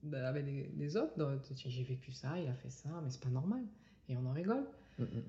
[0.03, 1.15] bah, avec les, les autres,
[1.55, 3.63] j'ai vécu ça, il a fait ça, mais c'est pas normal.
[4.09, 4.65] Et on en rigole.
[4.99, 5.23] Mhm, mhm.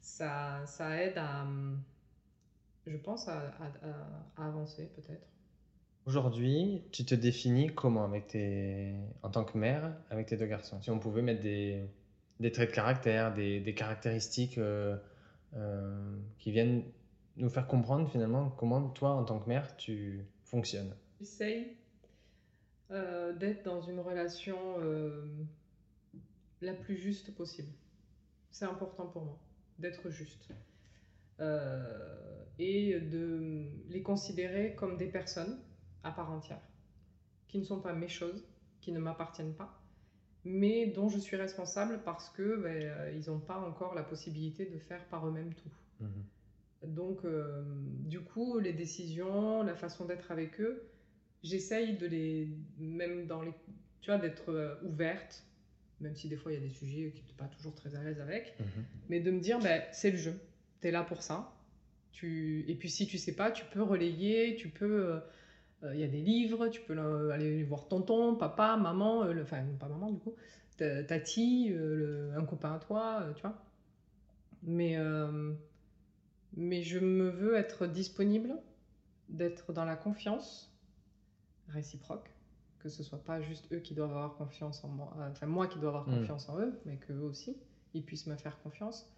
[0.00, 1.80] Ça, ça aide à, hum,
[2.86, 5.26] je pense, à, à- à- à avancer peut-être.
[6.04, 8.10] Aujourd'hui, tu te définis comment
[9.22, 10.82] en tant que mère avec tes deux garçons?
[10.82, 11.86] Si on pouvait mettre des,
[12.52, 14.96] traits de caractère, des, caractéristiques euh,
[15.54, 16.82] euh, qui viennent
[17.36, 20.92] nous faire comprendre finalement comment toi, en tant que mère, tu fonctionnes.
[21.20, 21.76] J'essaye
[22.90, 25.24] euh, d'être dans une relation euh,
[26.62, 27.72] la plus juste possible.
[28.50, 29.38] C'est important pour moi
[29.78, 30.48] d'être juste.
[32.58, 35.58] Et de les considérer comme des personnes
[36.04, 36.60] à part entière,
[37.48, 38.44] qui ne sont pas mes choses,
[38.80, 39.80] qui ne m'appartiennent pas,
[40.44, 44.66] mais dont je suis responsable parce que ben, euh, ils n'ont pas encore la possibilité
[44.66, 45.70] de faire par eux-mêmes tout.
[46.00, 46.94] Mhm.
[46.94, 47.62] Donc, euh,
[48.08, 50.82] du coup, les décisions, la façon d'être avec eux,
[51.44, 53.52] j'essaye de les, même dans les,
[54.00, 55.44] tu vois, d'être euh, ouverte,
[56.00, 58.02] même si des fois il y a des sujets qui n'es pas toujours très à
[58.02, 58.84] l'aise avec, Mhm.
[59.08, 60.34] mais de me dire, ben, c'est le jeu,
[60.80, 61.54] tu es là pour ça.
[62.10, 62.64] Tu...
[62.68, 65.20] Et puis si tu sais pas, tu peux relayer, tu peux...
[65.84, 66.98] euh, Il y a des livres, tu peux
[67.32, 70.34] aller voir tonton, papa, maman, euh, le- enfin pas maman du coup,
[70.76, 73.54] ta- tati, euh, le- un copain à toi, tu vois.
[74.62, 75.52] Mais, euh,
[76.56, 78.54] mais je me veux être disponible,
[79.28, 80.70] d'être dans la confiance
[81.68, 82.30] réciproque,
[82.80, 85.78] que ce soit pas juste eux qui doivent avoir confiance en moi, enfin moi qui
[85.78, 86.18] dois avoir Mm.
[86.18, 87.56] confiance en eux, mais qu'eux aussi,
[87.94, 89.08] ils puissent me faire confiance.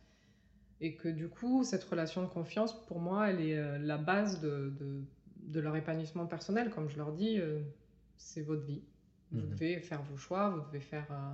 [0.80, 4.72] Et que du coup, cette relation de confiance, pour moi, elle est la base de,
[4.78, 5.02] de,
[5.44, 6.70] de leur épanouissement personnel.
[6.70, 7.60] Comme je leur dis, euh,
[8.16, 8.82] c'est votre vie.
[9.32, 9.50] Vous Mhm.
[9.50, 11.32] devez faire vos choix, vous devez faire euh,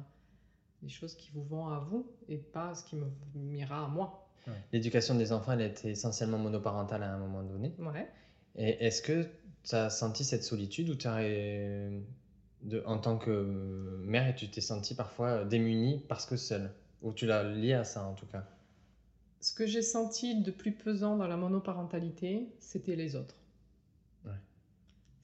[0.82, 4.26] des choses qui vous vont à vous et pas ce qui me m'ira à moi.
[4.46, 4.54] Ouais.
[4.72, 7.74] L'éducation des enfants, elle était essentiellement monoparentale à un moment donné.
[7.78, 8.08] Ouais.
[8.56, 9.26] Et est-ce que
[9.64, 11.20] tu as senti cette solitude ou t'as-
[12.62, 16.70] de, en tant que mère, et tu t'es senti parfois démunie parce que seule?
[17.02, 18.46] Ou tu l'as lié à ça en tout cas?
[19.40, 23.36] Ce que j'ai senti de plus pesant dans la monoparentalité, c'était les autres.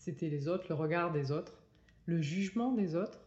[0.06, 1.52] C'était les autres, le regard des autres,
[2.04, 3.18] le jugement des autres.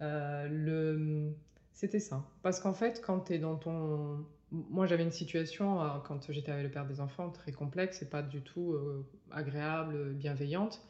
[0.00, 1.32] Euh, le...
[1.72, 2.28] C'était ça.
[2.42, 4.26] Parce qu'en fait, quand tu es dans ton...
[4.50, 8.10] Moi, j'avais une situation, euh, quand j'étais avec le père des enfants, très complexe et
[8.10, 10.82] pas du tout euh, agréable, bienveillante.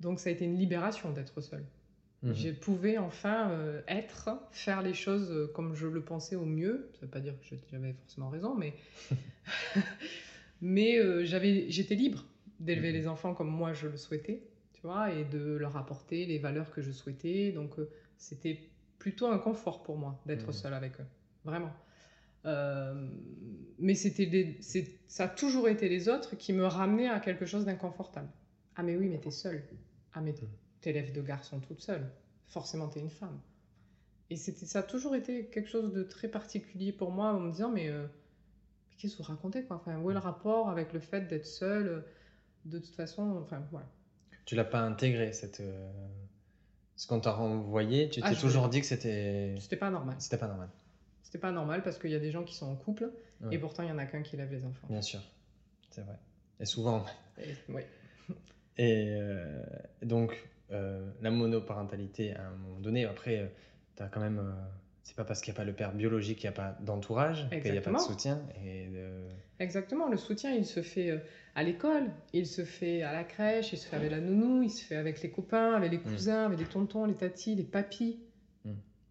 [0.00, 1.66] Donc, ça a été une libération d'être seule.
[2.22, 2.32] Mhm.
[2.32, 3.50] Je pouvais enfin
[3.86, 6.88] être, faire les choses comme je le pensais au mieux.
[6.94, 8.72] Ça veut pas dire que j'avais forcément raison, mais
[10.62, 12.24] mais j'avais, j'étais libre
[12.64, 12.92] d'élever Mhm.
[12.92, 16.70] les enfants comme moi je le souhaitais, tu vois, et de leur apporter les valeurs
[16.70, 17.52] que je souhaitais.
[17.52, 20.52] Donc euh, c'était plutôt un confort pour moi d'être Mhm.
[20.52, 21.06] seule avec eux,
[21.44, 21.74] vraiment.
[22.46, 23.10] Euh,
[23.78, 24.58] mais c'était
[25.06, 28.32] ça a toujours été les autres qui me ramenaient à quelque chose d'inconfortable.
[28.74, 29.66] Ah mais oui, mais t'es seule.
[30.12, 30.56] Ah mais Mhm.
[30.80, 32.10] t'élèves deux garçons toute seule.
[32.46, 33.42] Forcément, t'es une femme.
[34.30, 37.50] Et c'était, ça a toujours été quelque chose de très particulier pour moi en me
[37.52, 38.06] disant mais, euh,
[38.98, 39.76] qu'est-ce que vous racontez quoi?
[39.76, 42.04] Enfin, Où est le rapport avec le fait d'être seule?
[42.64, 43.86] De toute façon, enfin voilà.
[44.44, 45.90] Tu l'as pas intégré cette, euh,
[46.96, 48.08] ce qu'on t'a renvoyé.
[48.08, 50.16] Tu Ah, t'es toujours dit que c'était C'était pas normal.
[50.18, 50.68] c'était pas normal.
[51.22, 53.54] C'était pas normal parce qu'il y a des gens qui sont en couple Ouais.
[53.54, 54.86] et pourtant il y en a qu'un qui lève les enfants.
[54.88, 55.20] Bien sûr,
[55.90, 56.18] c'est vrai.
[56.60, 57.04] Et souvent.
[57.38, 57.82] Et- oui.
[58.78, 59.62] Et euh,
[60.02, 63.52] donc, euh, la monoparentalité, à un moment donné, après,
[63.96, 64.54] tu as quand même.
[65.02, 67.48] c'est pas parce qu'il n'y a pas le père biologique qu'il n'y a pas d'entourage,
[67.50, 68.40] qu'il n'y a pas de soutien.
[68.64, 69.28] Et de-
[69.62, 71.18] Exactement, le soutien, il se fait euh,
[71.54, 74.70] à l'école, il se fait à la crèche, il se fait avec la nounou, il
[74.70, 78.18] se fait avec les copains, avec les cousins, avec les tontons, les tatis, les papis,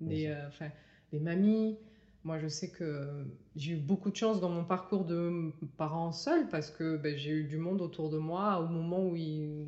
[0.02, 0.10] Mm.
[0.10, 0.70] les, euh, enfin,
[1.12, 1.78] les mamies.
[2.24, 6.48] Moi, je sais que j'ai eu beaucoup de chance dans mon parcours de parents seuls
[6.50, 9.16] parce que ben, j'ai eu du monde autour de moi au moment où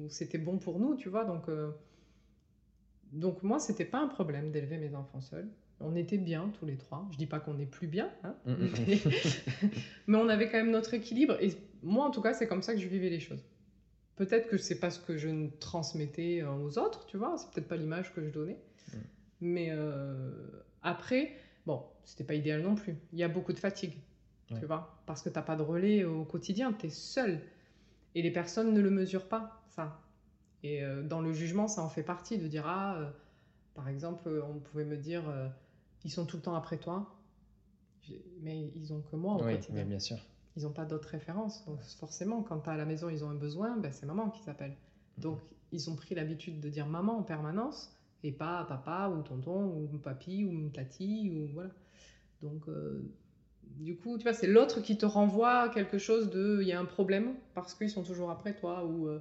[0.09, 1.25] c'était bon pour nous, tu vois.
[1.25, 1.71] Donc, euh,
[3.11, 5.49] donc moi, c'était pas un problème d'élever mes enfants seuls.
[5.83, 7.07] On était bien tous les trois.
[7.11, 8.99] Je dis pas qu'on est plus bien, hein, Mm, mm, mais,
[10.07, 11.37] mais on avait quand même notre équilibre.
[11.41, 13.43] Et moi, en tout cas, c'est comme ça que je vivais les choses.
[14.15, 17.35] Peut-être que c'est parce que je transmettais euh, aux autres, tu vois.
[17.37, 18.57] C'est peut-être pas l'image que je donnais.
[18.93, 18.97] Mm.
[19.41, 20.31] Mais euh,
[20.83, 21.33] après,
[21.65, 22.95] bon, c'était pas idéal non plus.
[23.11, 23.93] Il y a beaucoup de fatigue,
[24.51, 24.59] Ouais.
[24.59, 25.01] tu vois.
[25.05, 27.39] Parce que t'as pas de relais au quotidien, tu es seul.
[28.15, 29.99] Et les personnes ne le mesurent pas, ça.
[30.63, 33.09] Et euh, dans le jugement, ça en fait partie de dire, ah, euh,
[33.73, 35.23] par exemple, on pouvait me dire,
[36.05, 37.15] ils sont tout le temps après toi.
[38.41, 39.85] Mais ils ont que moi au Oui, quotidien.
[39.85, 40.17] bien sûr.
[40.55, 41.65] Ils n'ont pas d'autres références.
[41.65, 44.75] Donc forcément, quand à la maison ils ont un besoin, ben, c'est maman qui s'appelle.
[45.17, 45.39] Donc
[45.71, 49.97] ils ont pris l'habitude de dire maman en permanence et pas papa ou tonton ou
[49.97, 51.69] papy ou tati ou voilà.
[52.41, 53.01] Donc euh,
[53.77, 56.73] du coup, tu vois, c'est l'autre qui te renvoie à quelque chose de il y
[56.73, 59.19] a un problème parce qu'ils sont toujours après toi ou euh,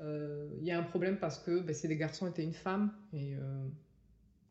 [0.00, 2.54] euh, il y a un problème parce que ben, c'est des garçons et t'es une
[2.54, 3.68] femme et, euh,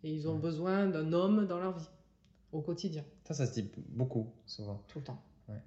[0.04, 0.42] et ils ont Ouais.
[0.42, 1.90] besoin d'un homme dans leur vie
[2.52, 3.04] au quotidien.
[3.26, 4.84] Ça, ça se dit beaucoup, souvent.
[4.88, 5.22] Tout le temps.
[5.50, 5.62] Ouais.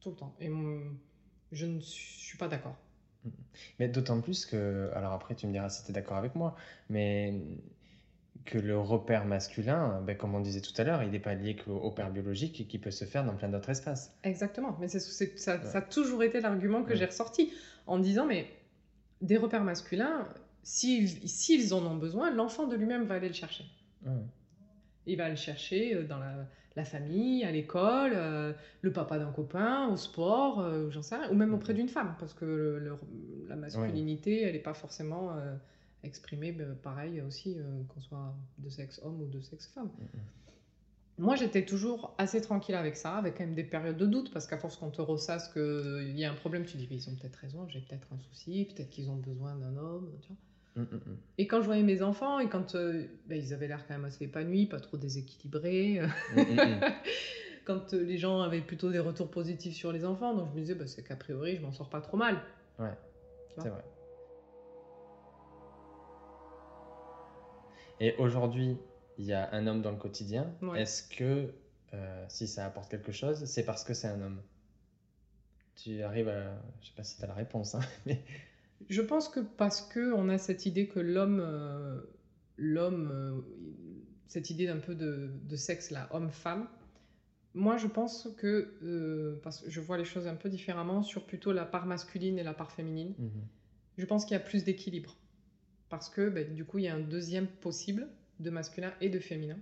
[0.00, 0.34] Tout le temps.
[0.40, 0.50] Et
[1.52, 2.76] je ne suis pas d'accord.
[3.78, 6.56] Mais d'autant plus que, alors après tu me diras si tu es d'accord avec moi,
[6.88, 7.40] mais
[8.44, 11.54] que le repère masculin, ben, comme on disait tout à l'heure, il n'est pas lié
[11.54, 14.12] qu'au au père biologique et qui peut se faire dans plein d'autres espaces.
[14.24, 14.76] Exactement.
[14.80, 15.64] Mais c'est, ça, Ouais.
[15.64, 16.96] ça a toujours été l'argument que Ouais.
[16.96, 17.52] j'ai ressorti
[17.86, 18.48] en disant mais
[19.20, 20.26] des repères masculins,
[20.62, 23.64] s'ils, en ont besoin, l'enfant de lui-même va aller le chercher.
[25.06, 29.32] Il va le chercher euh, dans la, la famille, à l'école, euh, le papa d'un
[29.32, 32.78] copain, au sport, euh, j'en sais rien, ou même auprès d'une femme, parce que le-
[32.78, 32.98] le-
[33.48, 35.56] la masculinité, elle n'est pas forcément euh,
[36.04, 37.56] exprimée ben, pareil aussi,
[37.88, 39.90] qu'on soit de sexe homme ou de sexe femme.
[41.18, 44.46] Moi, j'étais toujours assez tranquille avec ça, avec quand même des périodes de doute, parce
[44.46, 47.36] qu'à force qu'on te ressasse qu'il y a un problème, tu dis, ils ont peut-être
[47.36, 50.36] raison, j'ai peut-être un souci, peut-être qu'ils ont besoin d'un homme, tu vois.
[50.76, 51.16] Mm, mm, mm.
[51.38, 54.04] Et quand je voyais mes enfants, et quand euh, ben, ils avaient l'air quand même
[54.04, 56.06] assez épanouis, pas trop déséquilibrés, euh,
[57.64, 60.60] quand euh, les gens avaient plutôt des retours positifs sur les enfants, donc je me
[60.60, 62.40] disais, bah, c'est qu'a priori, je m'en sors pas trop mal.
[62.78, 62.94] Ouais,
[63.58, 63.84] c'est vrai.
[68.00, 68.76] Et aujourd'hui,
[69.18, 70.52] il y a un homme dans le quotidien.
[70.62, 70.82] Ouais.
[70.82, 71.52] Est-ce que
[71.94, 74.42] euh, si ça apporte quelque chose, c'est parce que c'est un homme?
[75.76, 76.54] Tu arrives à...
[76.80, 78.22] Je sais pas si tu as la réponse, hein, mais...
[78.88, 82.00] Je pense que parce que on a cette idée que l'homme, euh,
[82.56, 83.40] l'homme, euh,
[84.26, 86.68] cette idée d'un peu de, de sexe là, homme-femme.
[87.54, 91.26] Moi, je pense que euh, parce que je vois les choses un peu différemment sur
[91.26, 93.14] plutôt la part masculine et la part féminine.
[93.18, 93.30] Mhm.
[93.98, 95.16] Je pense qu'il y a plus d'équilibre
[95.90, 98.08] parce que ben, du coup, il y a un deuxième possible
[98.40, 99.58] de masculin et de féminin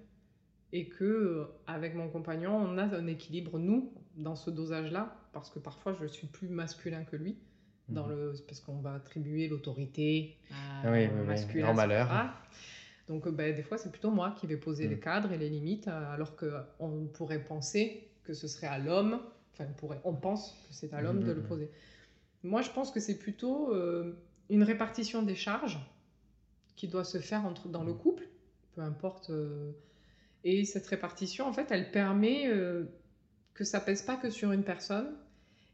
[0.72, 5.59] et que avec mon compagnon, on a un équilibre nous dans ce dosage-là parce que
[5.59, 7.37] parfois je suis plus masculin que lui
[7.90, 8.11] dans Mhm.
[8.16, 12.09] le parce qu'on va attribuer l'autorité à Ah oui, masculin grand malheur.
[13.09, 14.90] Donc euh, ben, des fois c'est plutôt moi qui vais poser Mhm.
[14.90, 18.79] les cadres et les limites euh, alors que on pourrait penser que ce serait à
[18.79, 19.20] l'homme,
[19.53, 21.46] enfin on pourrait, on pense que c'est à l'homme de le Mhm.
[21.48, 21.70] poser.
[22.44, 24.14] Moi je pense que c'est plutôt euh,
[24.50, 25.79] une répartition des charges
[26.76, 27.98] qui doit se faire entre dans le Mhm.
[27.98, 28.29] couple,
[28.74, 29.31] peu importe.
[29.31, 29.72] euh,
[30.44, 32.85] et cette répartition en fait elle permet euh,
[33.55, 35.11] que ça pèse pas que sur une personne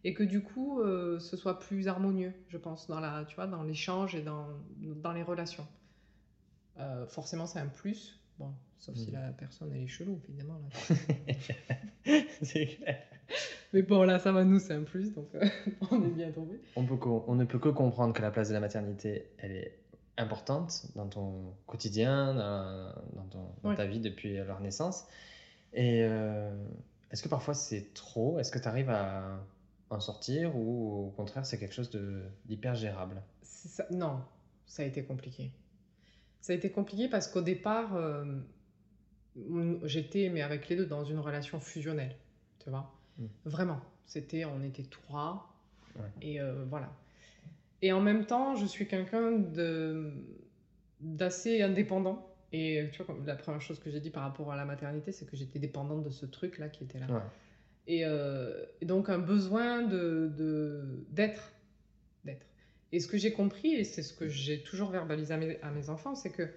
[0.04, 3.46] et que du coup euh, ce soit plus harmonieux, je pense, dans la, tu vois,
[3.46, 4.46] dans l'échange et dans,
[4.78, 5.66] dans les relations.
[6.78, 9.14] Euh, forcément, c'est un plus, bon, sauf si Mhm.
[9.14, 10.60] la personne elle est chelou, évidemment.
[10.60, 11.34] Là.
[12.42, 13.02] c'est clair.
[13.72, 15.44] Mais bon, là, ça va, nous, c'est un plus, donc euh,
[15.90, 16.60] on est bien tombé.
[16.76, 19.78] On, peut on ne peut que comprendre que la place de la maternité, elle est
[20.18, 23.76] importante dans ton quotidien, dans, dans ton- dans Ouais.
[23.76, 25.04] ta vie depuis leur naissance.
[25.72, 26.54] Et euh,
[27.10, 28.38] est-ce que parfois c'est trop?
[28.38, 29.38] Est-ce que tu arrives à
[29.90, 31.90] en sortir ou au contraire c'est quelque chose
[32.44, 33.22] d'hyper gérable?
[33.42, 34.20] Ça- Non,
[34.66, 35.50] ça a été compliqué.
[36.40, 38.40] Ça a été compliqué parce qu'au départ, euh,
[39.84, 42.16] j'étais, mais avec les deux, dans une relation fusionnelle,
[42.58, 42.92] tu vois?
[43.18, 43.26] Mm.
[43.44, 45.52] Vraiment, c'était, on était trois,
[45.96, 46.02] Ouais.
[46.20, 46.92] et euh, voilà.
[47.82, 50.12] Et en même temps, je suis quelqu'un de
[51.00, 52.26] d'assez indépendant.
[52.52, 55.26] Et tu vois, la première chose que j'ai dit par rapport à la maternité, c'est
[55.26, 57.06] que j'étais dépendante de ce truc-là qui était là.
[57.06, 57.20] Ouais.
[57.86, 61.52] Et, euh, et donc un besoin de de- d'être.
[62.24, 62.46] d'être.
[62.92, 65.70] Et ce que j'ai compris, et c'est ce que j'ai toujours verbalisé à mes, à
[65.70, 66.48] mes enfants, c'est que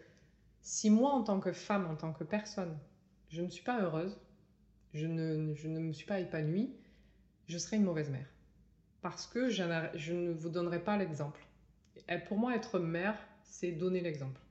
[0.62, 2.78] si moi, en tant que femme, en tant que personne,
[3.30, 4.18] je ne suis pas heureuse,
[4.94, 6.76] je ne, je ne me suis pas épanouie,
[7.48, 8.28] je serai une mauvaise mère.
[9.02, 9.64] Parce que je,
[10.14, 11.46] ne vous donnerai pas l'exemple.
[12.28, 14.42] Pour moi, être mère, c'est donner l'exemple.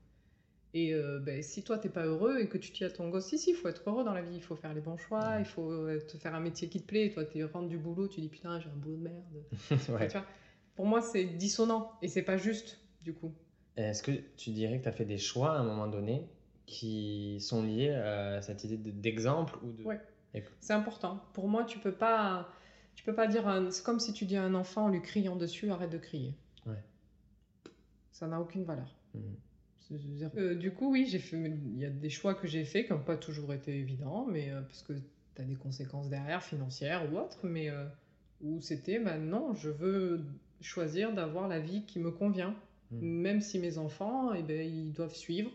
[0.75, 3.27] Et euh, ben, si toi, t'es pas heureux et que tu dis à ton gosse,
[3.27, 5.37] si, si, il faut être heureux dans la vie, il faut faire les bons choix,
[5.39, 7.79] il faut euh, te faire un métier qui te plaît, et toi, tu rentres du
[7.79, 9.45] boulot, tu dis, putain, j'ai un boulot de merde.
[9.89, 10.09] Ouais.
[10.09, 10.27] Tu vois,
[10.77, 13.33] pour moi, c'est dissonant et c'est pas juste, du coup.
[13.77, 16.29] Est-ce que tu dirais que tu as fait des choix à un moment donné
[16.67, 19.85] qui sont liés à cette idée de- d'exemple ou de...
[19.85, 20.01] Ouais.
[20.61, 21.21] C'est important.
[21.33, 22.53] Pour moi, tu peux pas,
[22.95, 23.49] tu peux pas dire.
[23.49, 25.99] un- C'est comme si tu dis à un enfant en lui criant dessus, arrête de
[25.99, 26.35] crier.
[26.67, 26.83] Ouais.
[28.13, 28.95] Ça n'a aucune valeur.
[29.15, 29.37] Mhm.
[30.37, 31.37] Euh, du coup, oui, j'ai fait.
[31.37, 34.51] Il y a des choix que j'ai faits qui n'ont pas toujours été évidents, mais
[34.51, 37.85] euh, parce que tu as des conséquences derrière, financières ou autres, mais euh,
[38.43, 40.21] où c'était, bah non, je veux
[40.61, 42.55] choisir d'avoir la vie qui me convient,
[42.91, 43.01] Mhm.
[43.03, 45.51] même si mes enfants, eh ben, ils doivent suivre.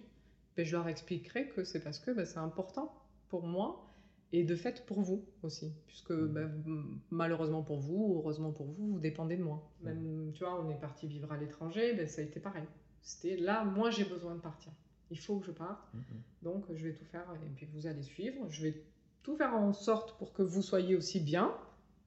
[0.55, 2.93] Ben, je leur expliquerai que c'est parce que ben, c'est important
[3.29, 3.87] pour moi
[4.31, 5.71] et de fait pour vous aussi.
[5.87, 6.27] Puisque Mhm.
[6.33, 9.71] bah, m- malheureusement pour vous, heureusement pour vous, vous dépendez de moi.
[9.81, 9.85] Mhm.
[9.89, 12.63] Même, tu vois, on est parti vivre à l'étranger, ben, ça a été pareil.
[13.03, 14.71] C'était là, moi j'ai besoin de partir.
[15.11, 15.93] Il faut que je parte.
[15.93, 16.03] Mhm.
[16.41, 18.49] Donc je vais tout faire et puis vous allez suivre.
[18.49, 18.83] Je vais
[19.21, 21.55] tout faire en sorte pour que vous soyez aussi bien.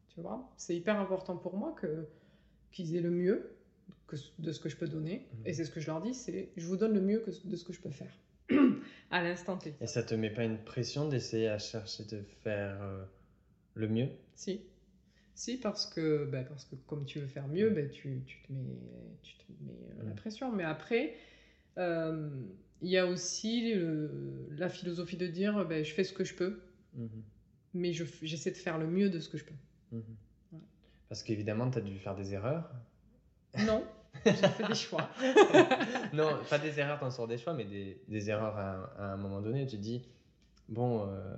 [0.08, 2.08] Tu vois, c'est hyper important pour moi que
[2.72, 3.56] qu'ils aient le mieux
[4.06, 5.28] que, de ce que je peux donner.
[5.32, 5.46] Mhm.
[5.46, 7.56] Et c'est ce que je leur dis, c'est je vous donne le mieux que, de
[7.56, 8.12] ce que je peux faire
[9.10, 9.74] à l'instant T.
[9.80, 13.04] Et ça te met pas une pression d'essayer à chercher de faire euh,
[13.74, 14.08] le mieux?
[14.34, 14.62] Si.
[15.36, 18.52] Si, parce que, bah, parce que comme tu veux faire mieux, bah, tu, tu te
[18.52, 18.78] mets,
[19.22, 19.70] tu te mets
[20.00, 20.16] euh, la Mm.
[20.16, 20.50] pression.
[20.50, 21.14] Mais après,
[21.78, 22.30] euh,
[22.80, 26.34] il y a aussi le- la philosophie de dire bah, je fais ce que je
[26.34, 26.60] peux,
[26.94, 27.22] Mhm.
[27.74, 29.54] mais je f- j'essaie de faire le mieux de ce que je peux.
[29.92, 30.02] Mhm.
[31.10, 32.70] Parce qu'évidemment, tu as dû faire des erreurs.
[33.66, 33.84] Non,
[34.24, 35.08] j'ai fait des choix.
[36.14, 38.90] non, pas des erreurs dans le sort des choix, mais des, des erreurs à, un-
[38.98, 39.66] à un moment donné.
[39.66, 40.02] Tu te dis,
[40.70, 41.36] bon, euh,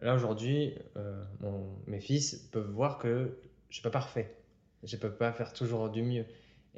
[0.00, 1.22] là aujourd'hui, euh,
[1.86, 4.34] mes fils peuvent voir que je suis pas parfait.
[4.82, 6.24] Je peux pas faire toujours du mieux.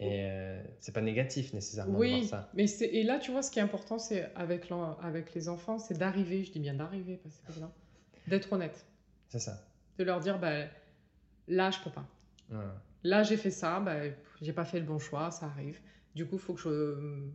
[0.01, 2.49] Et euh, c'est pas négatif nécessairement de voir Oui, ça.
[2.55, 6.44] mais et là tu vois ce qui est important c'est avec les enfants c'est d'arriver,
[6.44, 8.86] je dis bien d'arriver parce que c'est d'être honnête,
[9.28, 9.61] C'est ça.
[9.99, 10.66] de leur dire bah
[11.49, 12.07] là je peux pas.
[12.51, 12.59] Ouais.
[13.05, 13.96] Là, j'ai fait ça, bah,
[14.40, 15.80] j'ai pas fait le bon choix, ça arrive.
[16.14, 17.28] Du coup, faut que je,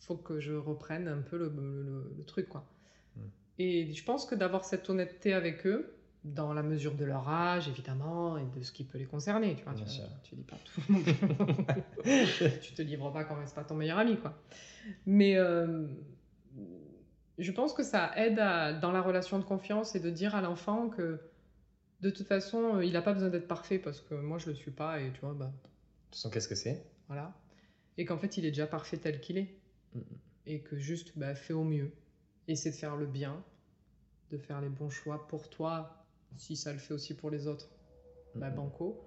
[0.00, 2.64] faut que je reprenne un peu le, le- le- le truc, quoi.
[3.58, 3.62] Mm.
[3.62, 5.94] Et je pense que d'avoir cette honnêteté avec eux,
[6.24, 9.64] dans la mesure de leur âge, évidemment, et de ce qui peut les concerner, tu
[9.64, 9.74] vois.
[9.74, 10.04] Bien tu, sûr.
[10.22, 10.80] tu dis pas tout.
[12.62, 14.34] tu te livres pas quand même, c'est pas ton meilleur ami, quoi.
[15.06, 15.86] Mais euh,
[17.38, 20.40] je pense que ça aide à- dans la relation de confiance et de dire à
[20.40, 21.18] l'enfant que
[22.00, 24.54] de toute façon, euh, il n'a pas besoin d'être parfait parce que moi je le
[24.54, 26.82] suis pas et tu vois, bah De toute façon, qu'est-ce que c'est?
[27.08, 27.32] voilà.
[27.98, 29.48] Et qu'en fait il est déjà parfait tel qu'il est
[29.94, 30.02] Mhm.
[30.46, 31.90] et que juste bah, fais au mieux.
[32.46, 33.42] Essaie de faire le bien,
[34.30, 36.04] de faire les bons choix pour toi,
[36.36, 37.68] si ça le fait aussi pour les autres,
[38.34, 38.56] bah Mhm.
[38.56, 39.00] banco.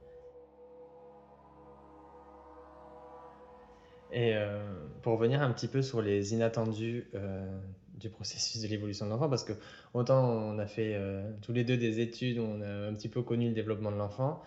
[4.12, 4.64] Et euh,
[5.02, 7.60] pour revenir un petit peu sur les inattendus euh,
[7.96, 9.54] du processus de l'évolution de l'enfant, parce que
[9.94, 13.10] autant on a fait euh, tous les deux des études, où on a un petit
[13.10, 14.42] peu connu le développement de l'enfant,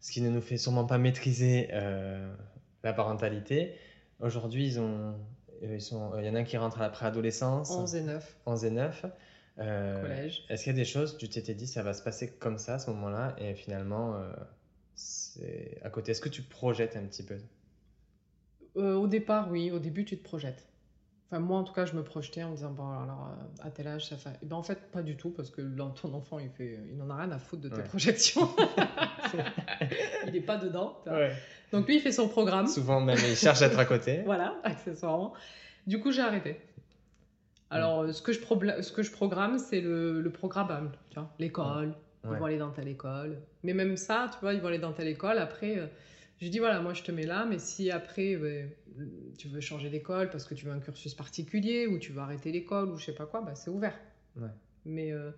[0.00, 1.68] ce qui ne nous fait sûrement pas maîtriser
[2.82, 3.74] la parentalité.
[4.20, 5.14] Aujourd'hui, ils ont,
[5.62, 8.36] ils sont, il y en a un qui rentre à la préadolescence, 11 et 9,
[8.46, 9.06] 11 et 9.
[9.58, 10.44] Euh, collège.
[10.48, 12.74] Est-ce qu'il y a des choses, tu t'étais dit, ça va se passer comme ça
[12.74, 14.32] à ce moment-là, et finalement, euh,
[14.94, 16.12] c'est à côté.
[16.12, 17.38] Est-ce que tu projettes un petit peu?
[18.76, 20.66] Euh, au départ, oui, au début tu te projettes.
[21.32, 23.70] Enfin, moi en tout cas, je me projetais en me disant, bon, alors euh, à
[23.70, 24.36] tel âge, ça fait.
[24.42, 25.62] Et ben, en fait, pas du tout, parce que
[25.98, 26.78] ton enfant, il, fait...
[26.90, 27.84] il n'en a rien à foutre de tes Ouais.
[27.84, 28.50] projections.
[30.26, 30.98] il n'est pas dedans.
[31.06, 31.32] Ouais.
[31.72, 32.66] Donc lui, il fait son programme.
[32.66, 34.20] Souvent, même, ils cherchent à être à côté.
[34.26, 35.32] Voilà, accessoirement.
[35.86, 36.60] Du coup, j'ai arrêté.
[37.70, 40.90] Alors, euh, ce, que je probla- ce que je programme, c'est le, le programmable.
[41.08, 43.38] Tu vois, l'école, ils vont aller dans telle école.
[43.62, 45.38] Mais même ça, tu vois, ils vont aller dans telle école.
[45.38, 45.86] Après, euh,
[46.42, 48.66] je dis, voilà, moi, je te mets là, mais si après, euh,
[49.38, 52.50] tu veux changer d'école parce que tu veux un cursus particulier ou tu veux arrêter
[52.50, 53.96] l'école ou je sais pas quoi, bah, c'est ouvert.
[54.36, 54.48] Ouais.
[54.84, 55.30] Mais euh,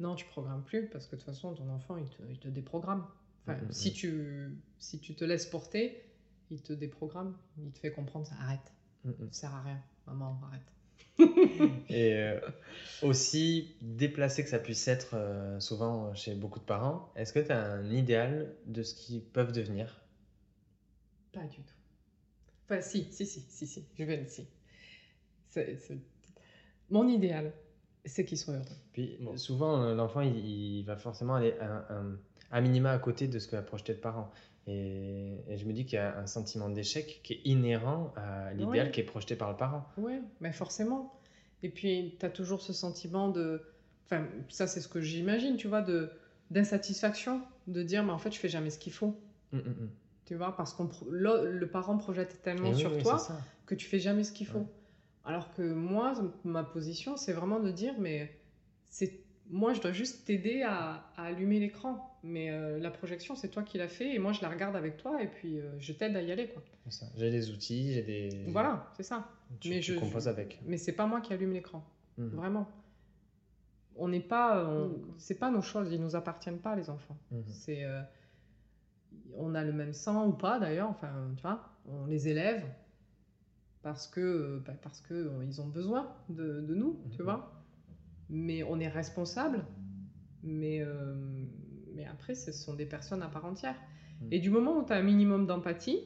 [0.00, 2.48] non, tu programmes plus parce que de toute façon, ton enfant, il te, il te
[2.48, 3.04] déprogramme.
[3.46, 6.02] Enfin, si, tu, si tu te laisses porter,
[6.50, 7.36] il te déprogramme.
[7.58, 8.72] Il te fait comprendre, ça arrête.
[9.04, 9.80] Mm, Ça sert à rien.
[10.06, 10.62] Maman, arrête.
[11.90, 12.40] Et euh,
[13.02, 17.52] aussi, déplacé que ça puisse être euh, souvent chez beaucoup de parents, est-ce que tu
[17.52, 20.00] as un idéal de ce qu'ils peuvent devenir?
[21.38, 21.74] Pas du tout.
[22.64, 23.84] Enfin, si, si, si, si, si.
[23.98, 24.46] Je vais le si.
[25.50, 25.98] C'est- c'est-
[26.90, 27.52] Mon idéal,
[28.04, 28.64] c'est qu'il soit heureux.
[28.92, 29.36] Puis Bon.
[29.36, 32.18] souvent, euh, l'enfant, il, il va forcément aller un, un-
[32.50, 34.30] à minima à côté de ce que va projeter le parent.
[34.68, 38.52] Et, et je me dis qu'il y a un sentiment d'échec qui est inhérent à
[38.54, 38.92] l'idéal Oui.
[38.92, 39.86] qui est projeté par le parent.
[39.96, 41.20] Ouais, mais forcément.
[41.62, 43.62] Et puis, tu as toujours ce sentiment de.
[44.06, 46.10] Enfin, ça, c'est ce que j'imagine, tu vois, de
[46.50, 49.18] d'insatisfaction, de dire, mais en fait, je fais jamais ce qu'il faut.
[49.52, 49.90] Mm, mm, mm.
[50.26, 53.18] Tu vois, parce que le, le parent projette tellement oui, sur oui, toi
[53.64, 54.58] que tu fais jamais ce qu'il faut.
[54.58, 54.66] Ouais.
[55.24, 56.14] Alors que moi,
[56.44, 58.30] ma position, c'est vraiment de dire, mais
[58.90, 62.12] c'est moi, je dois juste t'aider à, à allumer l'écran.
[62.24, 64.96] Mais euh, la projection, c'est toi qui l'as fait, et moi, je la regarde avec
[64.96, 66.52] toi, et puis euh, je t'aide à y aller.
[67.16, 68.44] J'ai des outils, j'ai des.
[68.48, 69.28] Voilà, c'est ça.
[69.60, 70.60] Tu, Mais tu je- composes avec.
[70.66, 71.84] Mais c'est pas moi qui allume l'écran,
[72.18, 72.28] Mhm.
[72.30, 72.68] vraiment.
[73.94, 77.16] On n'est pas, on- c'est pas nos choses, ils nous appartiennent pas, les enfants.
[77.30, 77.44] Mhm.
[77.46, 78.02] C'est, euh,
[79.34, 80.88] on a le même sang ou pas d'ailleurs.
[80.88, 82.64] Enfin, tu vois, on les élève
[83.82, 87.24] parce que, bah, parce que euh, ils ont besoin de, de nous, tu Mhm.
[87.24, 87.52] vois.
[88.28, 89.64] Mais on est responsable.
[90.42, 91.14] Mais, euh,
[91.94, 93.76] mais après, ce sont des personnes à part entière.
[94.20, 94.28] Mhm.
[94.32, 96.00] Et du moment où tu as un minimum d'empathie,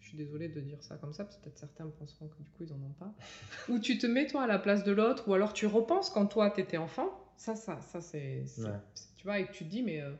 [0.00, 2.50] je suis désolée de dire ça comme ça, parce que peut-être certains penseront que du
[2.50, 3.12] coup ils en ont pas,
[3.68, 6.26] où tu te mets toi à la place de l'autre, ou alors tu repenses quand
[6.26, 8.44] toi t'étais enfant, Ça, ça, ça, c'est.
[8.58, 8.70] Ouais.
[9.16, 10.00] Tu vois, et que tu te dis, mais.
[10.00, 10.14] euh,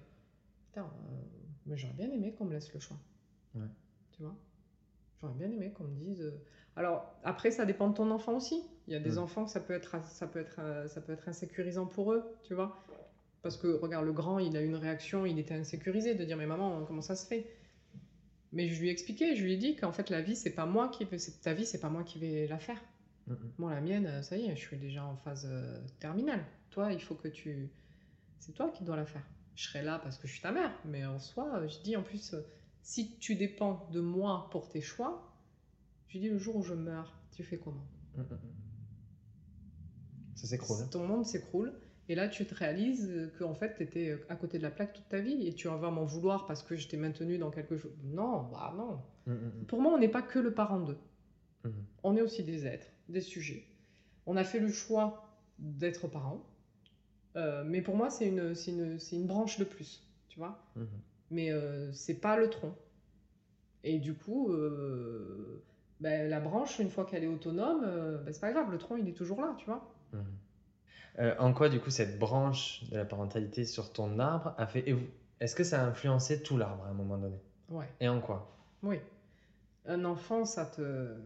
[0.68, 1.14] putain, euh,
[1.66, 2.96] mais j'aurais bien aimé qu'on me laisse le choix.
[3.54, 3.66] Ouais.
[4.12, 4.36] Tu vois?
[5.20, 6.20] J'aurais bien aimé qu'on me dise.
[6.22, 6.40] euh,
[6.76, 8.62] Alors, après, ça dépend de ton enfant aussi.
[8.86, 11.12] Il y a des enfants que ça peut, être, ça, peut être, euh, ça peut
[11.12, 12.78] être insécurisant pour eux, tu vois?
[13.42, 16.36] Parce que, regarde, le grand, il a eu une réaction, il était insécurisé de dire,
[16.36, 17.46] mais maman, comment ça se fait?
[18.52, 20.64] Mais je lui ai expliqué, je lui ai dit qu'en fait, la vie, c'est pas
[20.66, 21.06] moi qui
[21.42, 22.80] Ta vie, c'est pas moi qui vais la faire.
[23.58, 26.42] Moi, la mienne, ça y est, je suis déjà en phase euh, terminale.
[26.70, 27.68] Toi, il faut que tu.
[28.38, 29.22] C'est toi qui dois la faire.
[29.58, 31.96] Je serai là parce que je suis ta mère, mais en soi, euh, je dis
[31.96, 32.46] en plus, euh,
[32.80, 35.34] si tu dépends de moi pour tes choix,
[36.06, 37.84] je dis le jour où je meurs, tu fais comment
[38.16, 38.38] Mhm.
[40.36, 40.88] Ça s'écroule.
[40.90, 41.72] Ton monde s'écroule.
[42.08, 44.92] Et là, tu te réalises euh, qu'en fait, tu étais à côté de la plaque
[44.92, 47.76] toute ta vie et tu vas m'en vouloir parce que je t'ai maintenu dans quelque
[47.76, 47.92] chose.
[48.04, 49.02] Non, bah non.
[49.66, 50.98] Pour moi, on n'est pas que le parent d'eux.
[52.04, 53.64] On est aussi des êtres, des sujets.
[54.24, 55.28] On a fait le choix
[55.58, 56.46] d'être parents,
[57.36, 60.58] euh, mais pour moi, c'est une, une, une branche de plus, tu vois.
[60.76, 60.86] Mhm.
[61.30, 62.74] Mais euh, c'est pas le tronc.
[63.84, 65.62] Et du coup, euh,
[66.00, 68.96] ben, la branche, une fois qu'elle est autonome, euh, ben, c'est pas grave, le tronc,
[68.96, 69.86] il est toujours là, tu vois.
[70.12, 70.24] Mhm.
[71.40, 74.84] En quoi, du coup, cette branche de la parentalité sur ton arbre a fait.
[75.40, 77.36] Est-ce que ça a influencé tout l'arbre à un moment donné?
[77.70, 77.88] Ouais.
[78.00, 78.56] Et en quoi?
[78.84, 79.00] Oui.
[79.86, 81.16] Un enfant, ça te.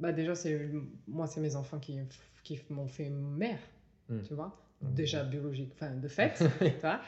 [0.00, 0.68] Bah déjà, c'est
[1.06, 1.98] moi, c'est mes enfants qui,
[2.42, 3.60] qui m'ont fait mère,
[4.08, 4.22] Mm.
[4.22, 4.56] tu vois.
[4.82, 7.00] Déjà biologique, enfin de fait, tu vois.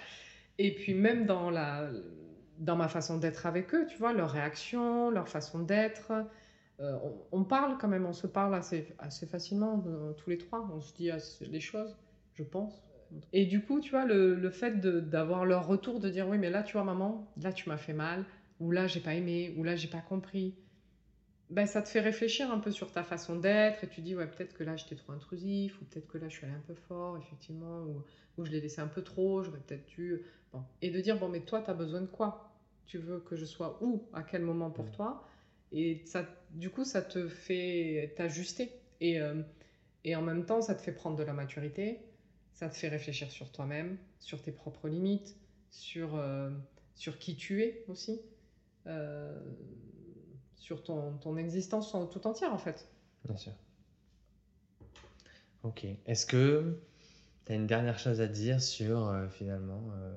[0.58, 1.90] Et puis même dans la,
[2.58, 6.12] dans ma façon d'être avec eux, tu vois, leur réaction, leur façon d'être.
[6.80, 10.38] euh, on, on parle quand même, on se parle assez, assez facilement euh, tous les
[10.38, 10.68] trois.
[10.72, 11.10] On se dit
[11.42, 11.98] les choses,
[12.34, 12.84] je pense.
[13.32, 16.50] Et du coup, tu vois, le, le fait d'avoir leur retour, de dire oui, mais
[16.50, 18.26] là, tu vois, maman, là, tu m'as fait mal,
[18.60, 20.56] ou là, j'ai pas aimé, ou là, j'ai pas compris.
[21.50, 24.26] Ben, ça te fait réfléchir un peu sur ta façon d'être, et tu dis, ouais,
[24.26, 26.74] peut-être que là, j'étais trop intrusif, ou peut-être que là, je suis allé un peu
[26.74, 28.04] fort, effectivement, ou,
[28.36, 30.20] ou je l'ai laissé un peu trop, j'aurais peut-être dû.
[30.52, 30.62] Bon.
[30.82, 32.54] Et de dire, bon, mais toi, tu as besoin de quoi?
[32.84, 35.26] Tu veux que je sois où À quel moment pour toi?
[35.72, 38.70] Et ça, du coup, ça te fait t'ajuster.
[39.00, 39.42] Et, euh,
[40.04, 42.00] et en même temps, ça te fait prendre de la maturité,
[42.52, 45.36] ça te fait réfléchir sur toi-même, sur tes propres limites,
[45.70, 46.50] sur, euh,
[46.94, 48.20] sur qui tu es aussi,
[48.86, 49.38] euh,
[50.58, 52.86] sur ton, ton existence en- tout entière en fait.
[53.24, 53.52] Bien sûr.
[55.62, 55.86] Ok.
[56.06, 56.76] Est-ce que
[57.46, 60.14] tu as une dernière chose à dire sur euh, finalement, euh,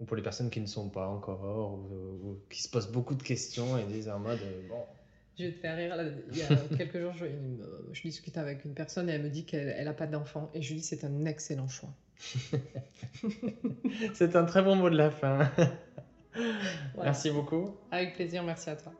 [0.00, 3.14] ou pour les personnes qui ne sont pas encore, ou, ou qui se posent beaucoup
[3.14, 4.84] de questions et disent en mode euh, bon.
[5.38, 5.94] Je vais te faire rire.
[5.96, 6.02] là,
[6.32, 7.26] Il y a quelques jours, je,
[7.92, 10.50] je discute avec une personne et elle me dit qu'elle n'a pas d'enfant.
[10.52, 11.90] Et je lui dis c'est un excellent choix.
[14.14, 15.48] C'est un très bon mot de la fin.
[16.94, 17.10] Voilà.
[17.10, 17.74] Merci beaucoup.
[17.90, 18.92] Avec plaisir, merci à toi.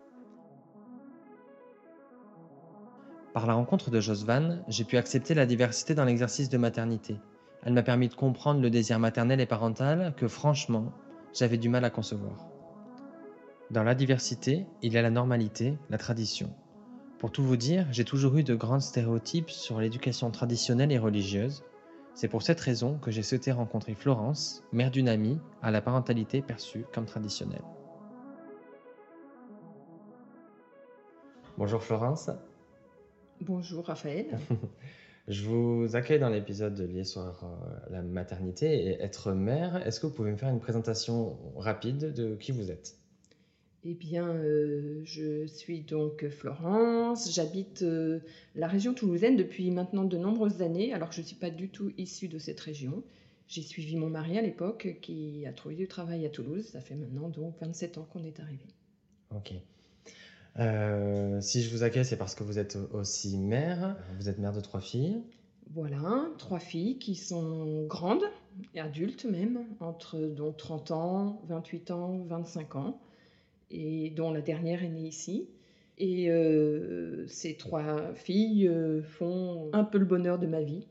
[3.38, 7.20] Par la rencontre de Josvan, j'ai pu accepter la diversité dans l'exercice de maternité.
[7.62, 10.92] Elle m'a permis de comprendre le désir maternel et parental que, franchement,
[11.32, 12.48] j'avais du mal à concevoir.
[13.70, 16.52] Dans la diversité, il y a la normalité, la tradition.
[17.20, 21.62] Pour tout vous dire, j'ai toujours eu de grands stéréotypes sur l'éducation traditionnelle et religieuse.
[22.14, 26.42] C'est pour cette raison que j'ai souhaité rencontrer Florence, mère d'une amie, à la parentalité
[26.42, 27.62] perçue comme traditionnelle.
[31.56, 32.30] Bonjour Florence.
[33.42, 34.26] Bonjour Raphaël.
[35.28, 37.22] Je vous accueille dans l'épisode lié sur
[37.90, 39.86] la maternité et être mère.
[39.86, 42.96] Est-ce que vous pouvez me faire une présentation rapide de qui vous êtes?
[43.84, 48.20] Eh bien, euh, je suis donc Florence, j'habite euh,
[48.56, 51.68] la région toulousaine depuis maintenant de nombreuses années, alors que je ne suis pas du
[51.68, 53.04] tout issue de cette région.
[53.46, 56.96] J'ai suivi mon mari à l'époque qui a trouvé du travail à Toulouse, ça fait
[56.96, 58.66] maintenant donc 27 ans qu'on est arrivé.
[59.34, 59.52] Ok.
[60.58, 63.96] Euh, si je vous accueille, c'est parce que vous êtes aussi mère.
[64.18, 65.22] Vous êtes mère de trois filles.
[65.74, 68.24] Voilà, trois filles qui sont grandes,
[68.74, 73.00] et adultes même, entre donc 30 ans, 28 ans, 25 ans,
[73.70, 75.46] et dont la dernière est née ici.
[75.98, 80.86] Et euh, ces trois filles euh, font un peu le bonheur de ma vie.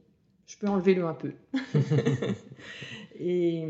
[0.45, 1.32] Je peux enlever le un peu.
[3.20, 3.65] et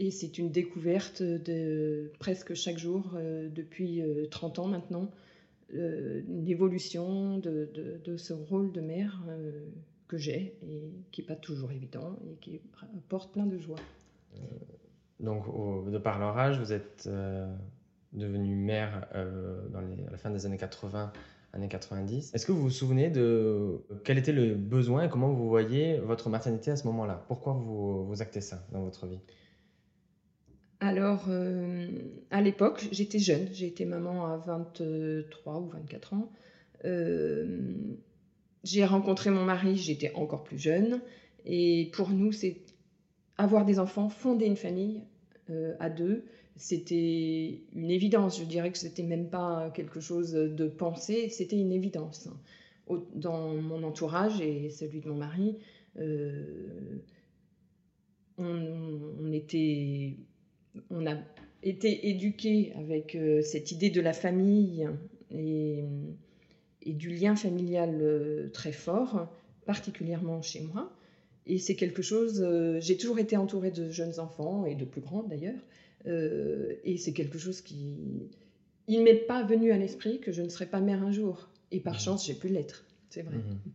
[0.00, 5.10] et c'est une découverte de presque chaque jour euh, depuis euh, 30 ans maintenant,
[5.74, 7.70] euh, une évolution de,
[8.04, 9.52] de- ce rôle de mère euh,
[10.08, 12.60] que j'ai et qui n'est pas toujours évident et qui
[12.96, 13.78] apporte plein de joie.
[15.20, 15.44] Donc,
[15.90, 17.54] de par leur âge, vous êtes euh,
[18.14, 19.60] devenue mère euh,
[20.08, 21.12] à la fin des années 80,
[21.52, 22.34] années 90.
[22.34, 26.30] Est-ce que vous vous souvenez de quel était le besoin et comment vous voyez votre
[26.30, 27.22] maternité à ce moment-là?
[27.28, 29.20] Pourquoi vous actez ça dans votre vie?
[30.80, 31.88] Alors, euh,
[32.30, 36.32] à l'époque, j'étais jeune, j'ai été maman à 23 ou 24 ans.
[36.86, 37.58] Euh,
[38.64, 41.02] j'ai rencontré mon mari, j'étais encore plus jeune.
[41.44, 42.62] Et pour nous, c'est
[43.36, 45.02] avoir des enfants, fonder une famille
[45.50, 46.24] euh, à deux,
[46.56, 48.38] c'était une évidence.
[48.38, 52.28] Je dirais que c'était même pas quelque chose de pensé, c'était une évidence.
[53.14, 55.56] Dans mon entourage et celui de mon mari,
[58.38, 60.16] on, était,
[60.90, 61.16] on a
[61.62, 64.88] été éduqués avec euh, cette idée de la famille
[65.30, 65.84] et,
[66.82, 69.28] et du lien familial très fort,
[69.66, 70.92] particulièrement chez moi.
[71.46, 75.00] Et c'est quelque chose, euh, j'ai toujours été entourée de jeunes enfants et de plus
[75.00, 75.58] grands d'ailleurs,
[76.06, 78.28] euh, et c'est quelque chose qui,
[78.86, 81.48] il m'est pas venu à l'esprit que je ne serais pas mère un jour.
[81.72, 82.00] Et par mmh.
[82.00, 83.36] chance, j'ai pu l'être, c'est vrai.
[83.36, 83.70] Mmh.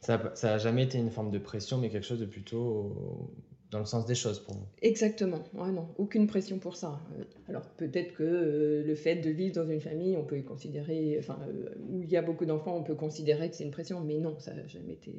[0.00, 3.30] Ça n'a jamais été une forme de pression, mais quelque chose de plutôt
[3.70, 4.66] dans le sens des choses pour vous.
[4.80, 7.00] Exactement, ouais, non, aucune pression pour ça.
[7.18, 11.38] Euh, alors peut-être que le fait de vivre dans une famille, on peut considérer, enfin,
[11.88, 14.38] où il y a beaucoup d'enfants, on peut considérer que c'est une pression, mais non,
[14.38, 15.12] ça n'a jamais été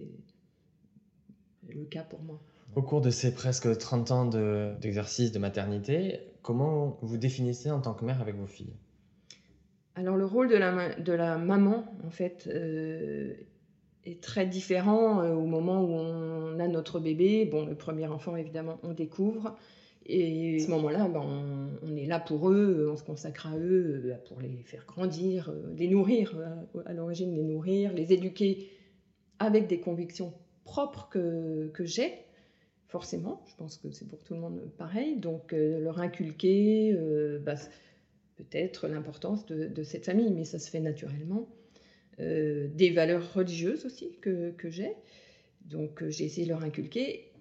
[1.68, 2.42] le cas pour moi.
[2.76, 4.26] Au cours de ces presque 30 ans
[4.80, 8.74] d'exercice de, maternité, comment vous définissez en tant que mère avec vos filles?
[9.96, 13.34] Alors le rôle de la, de la maman, en fait, euh,
[14.06, 17.46] est très différent euh, au moment où on a notre bébé.
[17.46, 19.58] Bon, le premier enfant, évidemment, on découvre.
[20.06, 21.24] Et à ce moment-là, ben,
[21.84, 25.54] on, est là pour eux, on se consacre à eux euh, pour les faire grandir,
[25.76, 26.36] les nourrir,
[26.86, 28.70] à l'origine les nourrir, les éduquer
[29.38, 30.34] avec des convictions
[30.64, 32.14] propre que, que j'ai,
[32.90, 37.40] forcément, je pense que c'est pour tout le monde pareil, donc euh, leur inculquer euh,
[37.40, 37.56] bah,
[38.36, 41.48] peut-être l'importance de, cette famille, mais ça se fait naturellement.
[42.20, 44.94] Euh, des valeurs religieuses aussi que, j'ai,
[45.66, 47.32] donc j'ai essayé de leur inculquer.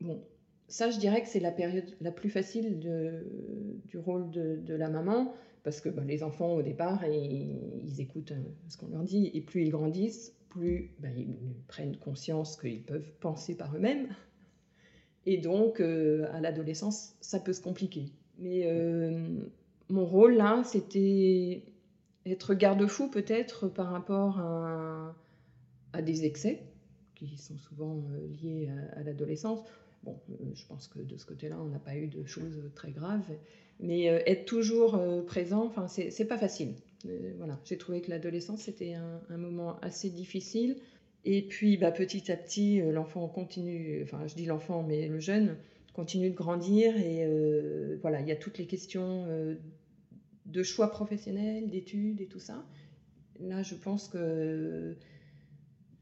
[0.00, 0.22] Bon,
[0.68, 5.34] ça je dirais que c'est la période la plus facile du rôle de, la maman,
[5.64, 8.32] parce que bah, les enfants au départ, ils, ils écoutent
[8.68, 13.10] ce qu'on leur dit, et plus ils grandissent, plus ben, ils prennent conscience qu'ils peuvent
[13.20, 14.08] penser par eux-mêmes.
[15.26, 18.06] Et donc, euh, à l'adolescence, ça peut se compliquer.
[18.38, 19.28] Mais euh,
[19.88, 21.62] mon rôle là, c'était
[22.26, 26.62] être garde-fou peut-être par rapport à, des excès
[27.14, 29.60] qui sont souvent euh, liés à, l'adolescence.
[30.02, 30.18] Bon,
[30.54, 33.30] je pense que de ce côté-là, on n'a pas eu de choses très graves.
[33.80, 36.74] Mais être toujours présent, enfin, c'est pas facile.
[37.08, 40.76] Euh, voilà, j'ai trouvé que l'adolescence c'était un, moment assez difficile.
[41.24, 45.20] Et puis bah, petit à petit, euh, l'enfant continue, enfin je dis l'enfant, mais le
[45.20, 45.56] jeune
[45.92, 49.26] continue de grandir et euh, voilà, il y a toutes les questions
[50.50, 52.66] de choix professionnels, d'études et tout ça.
[53.40, 54.96] Là, je pense que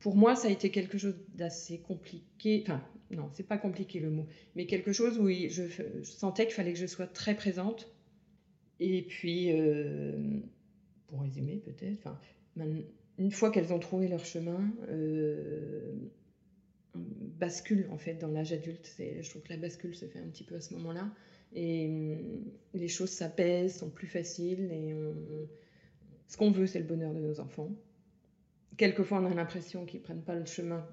[0.00, 2.62] pour moi, ça a été quelque chose d'assez compliqué.
[2.62, 6.72] Enfin, non, c'est pas compliqué le mot, mais quelque chose où je, sentais qu'il fallait
[6.72, 7.88] que je sois très présente.
[8.80, 9.50] Et puis,
[11.08, 12.08] pour résumer peut-être,
[13.18, 15.92] une fois qu'elles ont trouvé leur chemin, euh,
[17.38, 18.92] bascule en fait dans l'âge adulte.
[18.98, 21.08] Je trouve que la bascule se fait un petit peu à ce moment-là.
[21.54, 22.44] Et hum,
[22.74, 24.70] les choses s'apaisent, sont plus faciles.
[24.72, 24.94] Et
[26.28, 27.70] ce qu'on veut, c'est le bonheur de nos enfants.
[28.76, 30.86] Quelquefois, on a l'impression qu'ils ne prennent pas le chemin.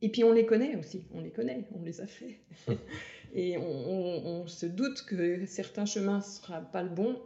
[0.00, 1.04] Et puis, on les connaît aussi.
[1.12, 2.40] On les connaît, on les a fait.
[3.34, 7.20] et on, on, se doute que certains chemins ne seront pas le bon.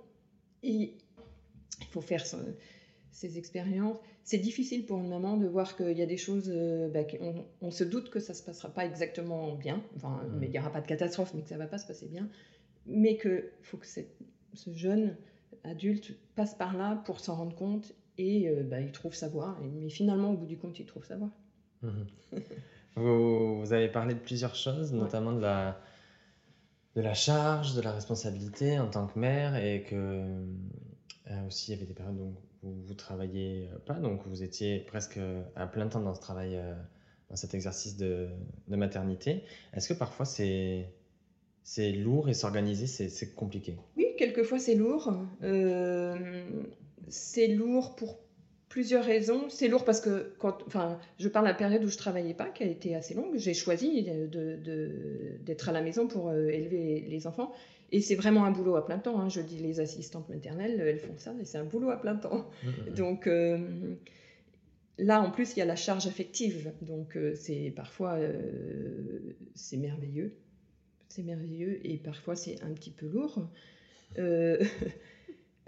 [0.62, 0.94] Et
[1.80, 2.24] il faut faire
[3.10, 3.98] ces expériences.
[4.28, 7.00] C'est difficile pour une maman de voir qu'il y a des choses, euh, bah,
[7.62, 10.58] on, se doute que ça ne se passera pas exactement bien, enfin, mais il n'y
[10.58, 12.28] aura pas de catastrophe, mais que ça ne va pas se passer bien,
[12.84, 15.16] mais qu'il faut que ce jeune
[15.64, 19.56] adulte passe par là pour s'en rendre compte et euh, bah, il trouve sa voie.
[19.62, 21.30] Mais finalement, au bout du compte, il trouve sa voie.
[21.80, 22.06] Mhm.
[22.96, 25.80] vous, avez parlé de plusieurs choses, notamment de la,
[26.96, 29.96] de la charge, de la responsabilité en tant que mère et que
[31.30, 34.80] euh, aussi, il y avait des périodes où vous, vous travailliez pas, donc vous étiez
[34.80, 35.18] presque
[35.54, 36.74] à plein temps dans ce travail, euh,
[37.30, 38.28] dans cet exercice de,
[38.68, 39.44] maternité.
[39.72, 40.92] Est-ce que parfois c'est
[41.92, 43.76] lourd et s'organiser, c'est compliqué?
[43.96, 45.12] Oui, quelquefois c'est lourd.
[45.42, 46.46] Euh,
[47.08, 48.18] c'est lourd pour
[48.68, 49.48] plusieurs raisons.
[49.48, 52.48] C'est lourd parce que, quand, enfin, je parle de la période où je travaillais pas,
[52.48, 53.36] qui a été assez longue.
[53.36, 57.52] J'ai choisi d'être de, à la maison pour élever les enfants.
[57.90, 59.18] Et c'est vraiment un boulot à plein temps.
[59.18, 59.28] Hein.
[59.28, 62.50] Je dis les assistantes maternelles, elles font ça, et c'est un boulot à plein temps.
[62.62, 62.94] Mmh.
[62.94, 63.58] Donc euh,
[64.98, 66.72] là, en plus, il y a la charge affective.
[66.82, 70.34] Donc euh, c'est parfois euh, c'est merveilleux,
[71.08, 73.48] c'est merveilleux, et parfois c'est un petit peu lourd.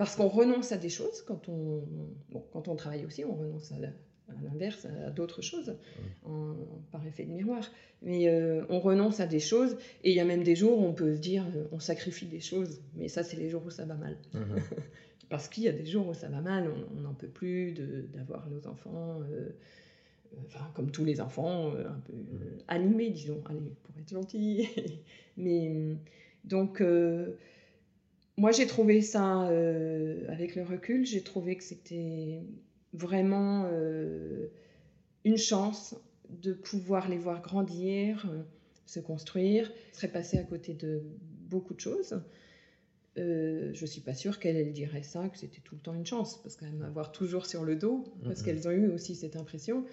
[0.01, 1.85] parce qu'on renonce à des choses quand on,
[2.31, 3.75] bon, quand on travaille aussi, on renonce à
[4.43, 5.77] l'inverse, à d'autres choses,
[6.25, 6.55] en,
[6.91, 7.71] par effet de miroir.
[8.01, 10.87] Mais euh, on renonce à des choses, et il y a même des jours où
[10.87, 13.69] on peut se dire, euh, on sacrifie des choses, mais ça, c'est les jours où
[13.69, 14.17] ça va mal.
[14.33, 14.63] Mhm.
[15.29, 17.75] Parce qu'il y a des jours où ça va mal, on n'en peut plus
[18.15, 19.21] d'avoir nos enfants.
[19.31, 19.51] Euh,
[20.47, 22.15] enfin, comme tous les enfants, un peu
[22.69, 24.67] animés, disons, allez, pour être gentil.
[25.37, 25.99] Mais
[26.45, 26.83] donc,
[28.41, 29.43] moi, j'ai trouvé ça,
[30.29, 32.41] avec le recul, j'ai trouvé que c'était
[32.93, 33.69] vraiment
[35.25, 35.95] une chance
[36.31, 38.27] de pouvoir les voir grandir,
[38.87, 41.03] se construire, serait passé à côté de
[41.49, 42.21] beaucoup de choses.
[43.19, 46.41] Euh, je suis pas sûre qu'elle dirait ça, que c'était tout le temps une chance,
[46.43, 49.85] parce qu'elle m'avoir toujours sur le dos, parce qu'elles ont eu aussi cette impression.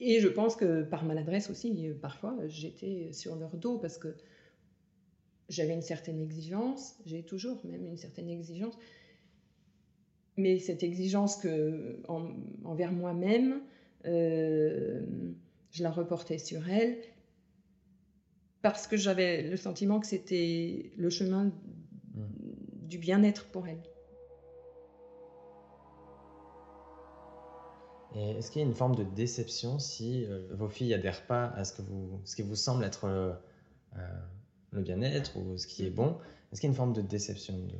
[0.00, 4.14] Et je pense que par maladresse aussi, parfois, j'étais sur leur dos, parce que
[5.48, 8.74] j'avais une certaine exigence, j'ai toujours même une certaine exigence,
[10.36, 12.00] mais cette exigence que,
[12.64, 13.60] envers moi-même,
[14.06, 15.04] euh,
[15.72, 16.98] je la reportais sur elle,
[18.62, 21.52] parce que j'avais le sentiment que c'était le chemin
[22.88, 23.82] du bien-être pour elle.
[28.14, 31.46] Et est-ce qu'il y a une forme de déception si euh, vos filles adhèrent pas
[31.50, 33.32] à ce, que vous, ce qui vous semble être euh,
[34.72, 36.16] le bien-être ou ce qui est bon
[36.52, 37.74] Est-ce qu'il y a une forme de déception de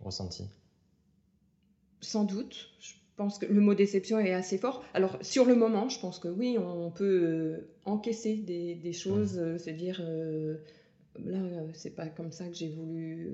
[0.00, 0.48] ressenti?
[2.00, 2.70] Sans doute.
[2.80, 4.82] Je pense que le mot déception est assez fort.
[4.94, 9.70] Alors, sur le moment, je pense que oui, on peut encaisser des, des choses, se
[9.70, 10.02] dire
[11.22, 11.40] là,
[11.74, 13.30] c'est pas comme ça que j'ai voulu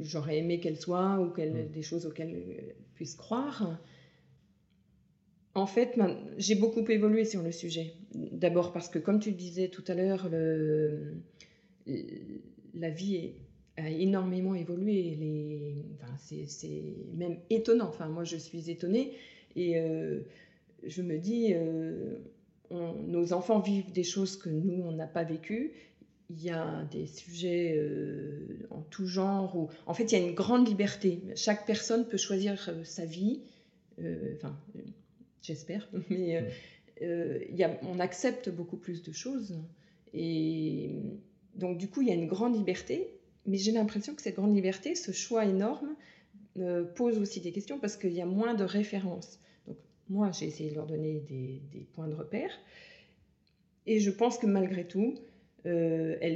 [0.00, 3.78] j'aurais aimé qu'elle soit ou qu'elle des choses auxquelles elle puisse croire.
[5.58, 5.98] En fait,
[6.36, 7.94] j'ai beaucoup évolué sur le sujet.
[8.14, 10.28] D'abord parce que, comme tu le disais tout à l'heure,
[12.74, 13.32] la vie
[13.76, 15.16] a énormément évolué.
[15.18, 15.84] Les...
[16.46, 17.88] C'est même étonnant.
[17.88, 19.14] Enfin, moi, je suis étonnée
[19.56, 20.20] et euh,
[20.84, 22.18] je me dis, euh,
[22.70, 25.72] nos enfants vivent des choses que nous, on n'a pas vécues
[26.30, 30.26] il y a des sujets euh, en tout genre où, en fait, il y a
[30.26, 31.22] une grande liberté.
[31.34, 33.40] Chaque personne peut choisir sa vie.
[35.42, 36.44] J'espère, mais
[37.00, 39.56] y a, on accepte beaucoup plus de choses.
[40.14, 40.96] Et
[41.54, 43.08] donc, du coup, il y a une grande liberté.
[43.46, 45.94] Mais j'ai l'impression que cette grande liberté, ce choix énorme,
[46.96, 49.40] pose aussi des questions parce qu'il y a moins de références.
[49.66, 49.76] Donc,
[50.08, 52.50] moi, j'ai essayé de leur donner des, points de repère.
[53.86, 55.14] Et je pense que malgré tout,
[55.66, 56.34] euh, elles,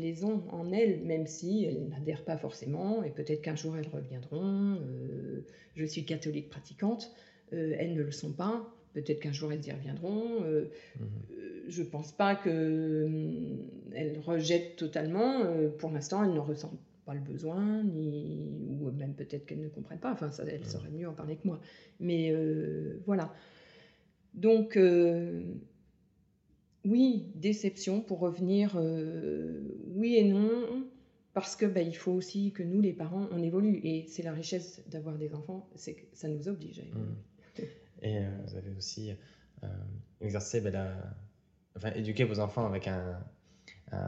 [0.00, 3.88] les ont en elles, même si elles n'adhèrent pas forcément, et peut-être qu'un jour elles
[3.88, 4.76] reviendront.
[4.76, 8.68] Euh, je suis catholique pratiquante, euh, elles ne le sont pas.
[8.94, 10.40] Peut-être qu'un jour elles y reviendront.
[10.40, 10.68] Mhm.
[11.68, 15.44] je ne pense pas qu'elles rejettent totalement.
[15.78, 19.98] pour l'instant, elles n'en ressentent pas le besoin, ni, ou même peut-être qu'elles ne comprennent
[19.98, 20.12] pas.
[20.12, 20.66] Enfin, ça, elles mhm.
[20.66, 21.60] sauraient mieux en parler que moi.
[22.00, 22.34] Mais
[23.06, 23.32] voilà.
[24.34, 24.76] Donc
[26.84, 29.60] oui, déception pour revenir, euh,
[29.94, 30.84] oui et non,
[31.32, 33.80] parce que bah, il faut aussi que nous, les parents, on évolue.
[33.84, 37.04] Et c'est la richesse d'avoir des enfants, c'est que ça nous oblige à évoluer.
[37.04, 37.31] Mmh.
[38.02, 39.10] Et euh, vous avez aussi
[39.62, 39.66] euh,
[40.20, 40.70] exercé, bah,
[41.76, 43.18] enfin, éduqué vos enfants avec un,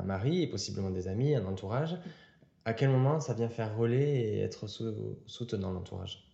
[0.04, 1.98] mari et possiblement des amis, un entourage.
[2.64, 6.26] À quel moment ça vient faire relais et être soutenant l'entourage?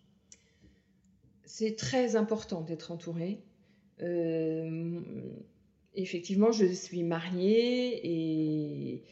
[1.45, 3.43] C'est très important d'être entouré
[5.95, 9.05] effectivement, je suis mariée et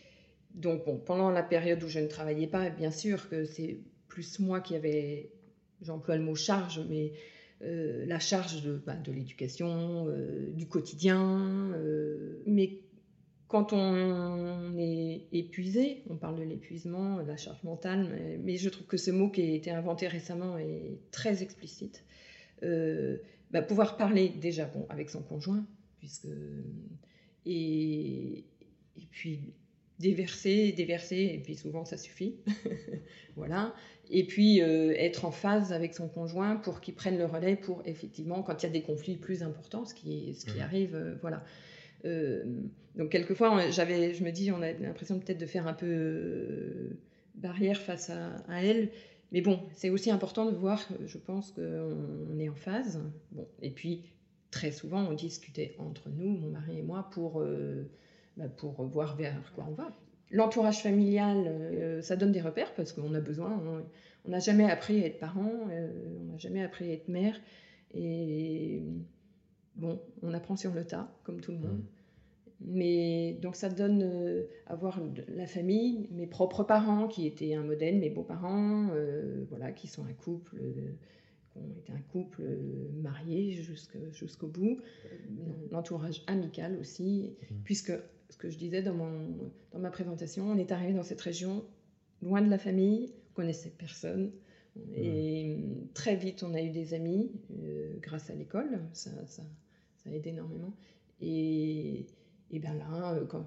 [0.54, 3.78] donc pendant la période où je ne travaillais pas, bien sûr que c'est
[4.08, 5.30] plus moi qui avais,
[5.82, 7.12] j'emploie le mot charge, mais
[7.62, 11.72] euh, la charge de, bah, de l'éducation, euh, du quotidien.
[11.74, 12.80] Euh, mais
[13.48, 18.86] quand on est épuisé, on parle de l'épuisement, de la charge mentale, mais, je trouve
[18.86, 22.04] que ce mot qui a été inventé récemment est très explicite.
[23.50, 25.64] Bah, pouvoir parler déjà bon, avec son conjoint,
[25.98, 26.28] puisque
[27.46, 28.44] et,
[28.96, 29.54] et puis
[29.98, 32.36] déverser, déverser, et puis souvent ça suffit,
[33.36, 33.74] voilà.
[34.10, 37.82] Et puis euh, être en phase avec son conjoint pour qu'il prenne le relais pour
[37.84, 40.62] effectivement quand il y a des conflits plus importants, ce qui, ce qui mmh.
[40.62, 41.44] arrive, euh, voilà.
[42.04, 42.44] Euh,
[42.96, 46.96] donc quelquefois, j'avais, je me dis, on a l'impression peut-être de faire un peu
[47.34, 48.90] barrière face à, à elle.
[49.30, 53.00] Mais bon, c'est aussi important de voir, je pense qu'on est en phase.
[53.32, 54.04] Bon, et puis
[54.50, 57.44] très souvent, on discutait entre nous, mon mari et moi, pour,
[58.56, 59.92] pour voir vers quoi on va.
[60.30, 63.62] L'entourage familial, euh, ça donne des repères parce qu'on a besoin.
[64.24, 67.40] On n'a jamais appris à être parent, euh, on n'a jamais appris à être mère.
[67.94, 68.82] Et
[69.76, 71.78] bon, on apprend sur le tas, comme tout le monde.
[71.78, 71.84] Mmh.
[72.60, 78.10] Mais donc ça donne avoir la famille, mes propres parents qui étaient un modèle, mes
[78.10, 78.88] beaux-parents,
[79.48, 80.60] voilà, qui sont un couple
[81.64, 83.52] on était un couple euh, marié
[84.12, 84.78] jusqu'au bout,
[85.70, 87.54] l'entourage amical aussi, mmh.
[87.64, 87.92] puisque
[88.30, 91.64] ce que je disais dans, mon, dans ma présentation, on est arrivé dans cette région
[92.22, 94.32] loin de la famille, on connaissait personne,
[94.94, 95.88] et mmh.
[95.94, 99.42] très vite on a eu des amis euh, grâce à l'école, ça, ça
[100.12, 100.72] aide énormément.
[101.20, 102.06] Et,
[102.50, 103.46] et bien là, euh, quand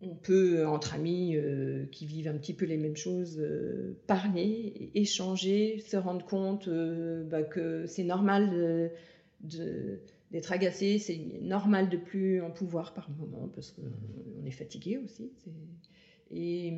[0.00, 4.90] on peut, entre amis euh, qui vivent un petit peu les mêmes choses, euh, parler,
[4.94, 8.90] échanger, se rendre compte bah, que c'est normal
[10.34, 14.46] d'être agacé, c'est normal de plus en pouvoir par moment parce qu'on mmh.
[14.48, 15.30] est fatigué aussi.
[16.32, 16.74] Et,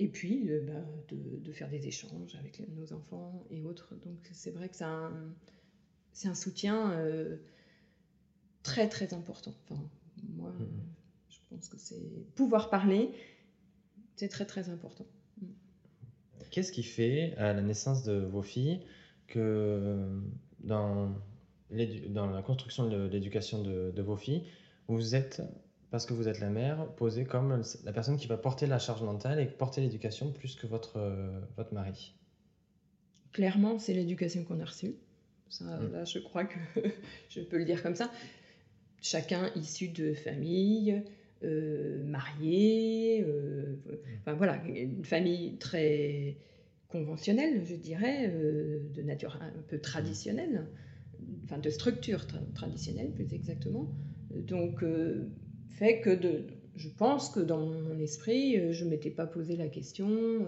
[0.00, 3.94] et, puis bah, de, faire des échanges avec nos enfants et autres.
[3.94, 5.12] Donc c'est vrai que c'est un,
[6.24, 6.98] un, soutien
[8.64, 9.54] très très important.
[9.68, 9.88] Enfin,
[10.28, 10.66] moi, mmh.
[11.28, 13.12] je pense que c'est pouvoir parler,
[14.16, 15.06] c'est très très important.
[15.40, 15.46] Mmh.
[16.50, 18.80] Qu'est-ce qui fait à la naissance de vos filles
[19.28, 20.08] que
[20.58, 21.14] dans,
[22.08, 24.44] dans la construction de l'éducation de, de, vos filles,
[24.88, 25.42] vous êtes,
[25.90, 29.02] parce que vous êtes la mère, posée comme la personne qui va porter la charge
[29.02, 31.00] mentale et porter l'éducation plus que votre,
[31.56, 32.14] votre mari.
[33.32, 34.96] Clairement, c'est l'éducation qu'on a reçue.
[35.48, 35.92] Ça, mmh.
[35.92, 36.58] Là, je crois que
[37.28, 38.10] je peux le dire comme ça.
[39.02, 41.02] Chacun issu de familles
[41.42, 43.76] euh, mariées, euh,
[44.20, 46.36] enfin voilà, une famille très
[46.88, 50.66] conventionnelle, je dirais, euh, de nature un peu traditionnelle,
[51.44, 53.92] enfin de structure traditionnelle plus exactement.
[54.34, 54.84] Donc,
[55.68, 56.44] fait que de,
[56.76, 60.46] je pense que dans mon esprit, je ne m'étais pas posé la question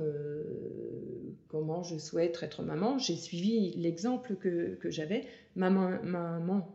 [1.48, 2.98] comment je souhaite être maman.
[2.98, 5.24] J'ai suivi l'exemple que, que j'avais.
[5.54, 6.74] Maman, maman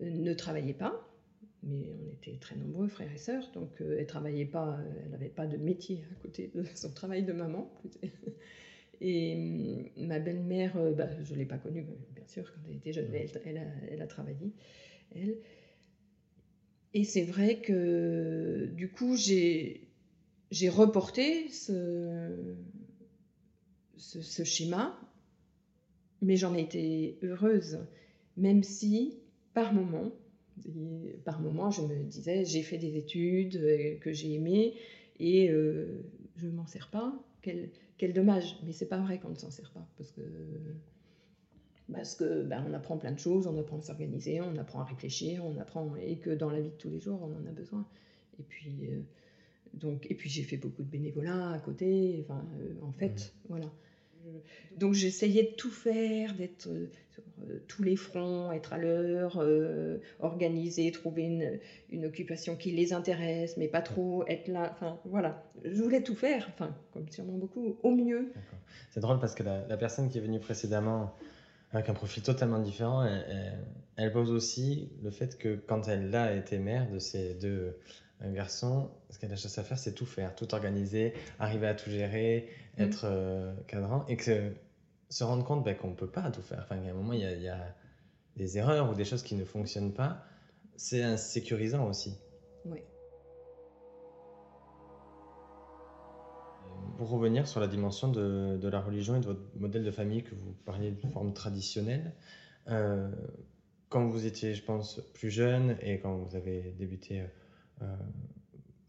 [0.00, 1.06] ne travaillait pas,
[1.62, 5.10] mais on était très nombreux, frères et sœurs, donc euh, elle travaillait pas, euh, elle
[5.10, 7.70] n'avait pas de métier à côté de son travail de maman.
[9.02, 11.86] Et hum, ma belle-mère, euh, bah, je ne l'ai pas connue,
[12.30, 14.52] sûr, quand elle était jeune, mais elle, a, elle a, travaillé,
[15.14, 15.38] elle.
[16.92, 19.88] Et c'est vrai que du coup, j'ai
[20.68, 22.56] reporté ce,
[23.96, 24.98] ce, ce schéma,
[26.22, 27.78] mais j'en ai été heureuse,
[28.36, 29.18] même si
[29.54, 30.12] par moment,
[31.24, 34.74] par moment, je me disais, j'ai fait des études euh, que j'ai aimées
[35.18, 36.02] et euh,
[36.36, 37.14] je ne m'en sers pas.
[37.42, 38.56] Quel, quel dommage.
[38.64, 40.20] Mais c'est pas vrai qu'on ne s'en sert pas parce que
[41.92, 44.84] parce que ben, on apprend plein de choses, on apprend à s'organiser, on apprend à
[44.84, 47.52] réfléchir, on apprend et que dans la vie de tous les jours, on en a
[47.52, 47.86] besoin.
[48.38, 49.00] Et puis euh,
[49.74, 52.24] donc et puis j'ai fait beaucoup de bénévolat à côté.
[52.24, 52.44] Enfin,
[52.82, 53.48] en fait, mmh.
[53.48, 53.66] voilà.
[54.76, 59.38] Donc j'essayais de tout faire, d'être euh, sur euh, tous les fronts, être à l'heure,
[59.38, 61.60] euh, organiser, trouver
[61.90, 64.70] une, occupation qui les intéresse, mais pas trop être là.
[64.72, 68.32] Enfin voilà, je voulais tout faire, enfin comme sûrement beaucoup, au mieux.
[68.90, 71.14] C'est drôle parce que la, personne qui est venue précédemment
[71.72, 73.04] avec un profil totalement différent,
[73.96, 77.78] elle, pose aussi le fait que quand elle a été mère de ces deux
[78.22, 81.74] un garçon, ce qu'elle a chose à faire, c'est tout faire, tout organiser, arriver à
[81.74, 82.82] tout gérer, mm.
[82.82, 84.52] être euh, cadrant, et que
[85.08, 86.60] se rendre compte ben, qu'on ne peut pas tout faire.
[86.62, 87.74] Enfin, à un moment, il y, a,
[88.36, 90.24] des erreurs ou des choses qui ne fonctionnent pas.
[90.76, 92.16] C'est insécurisant aussi.
[92.64, 92.80] Oui.
[97.00, 100.34] Pour revenir sur la dimension de, la religion et de votre modèle de famille que
[100.34, 102.12] vous parliez de forme traditionnelle,
[102.68, 103.10] euh,
[103.88, 107.22] quand vous étiez, je pense, plus jeune et quand vous avez débuté
[107.80, 107.86] euh,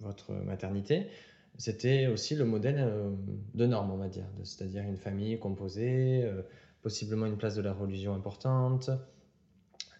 [0.01, 1.07] votre maternité,
[1.57, 3.11] c'était aussi le modèle euh,
[3.53, 6.29] de norme, on va dire, c'est-à-dire une famille composée,
[6.81, 8.89] possiblement une place de la religion importante.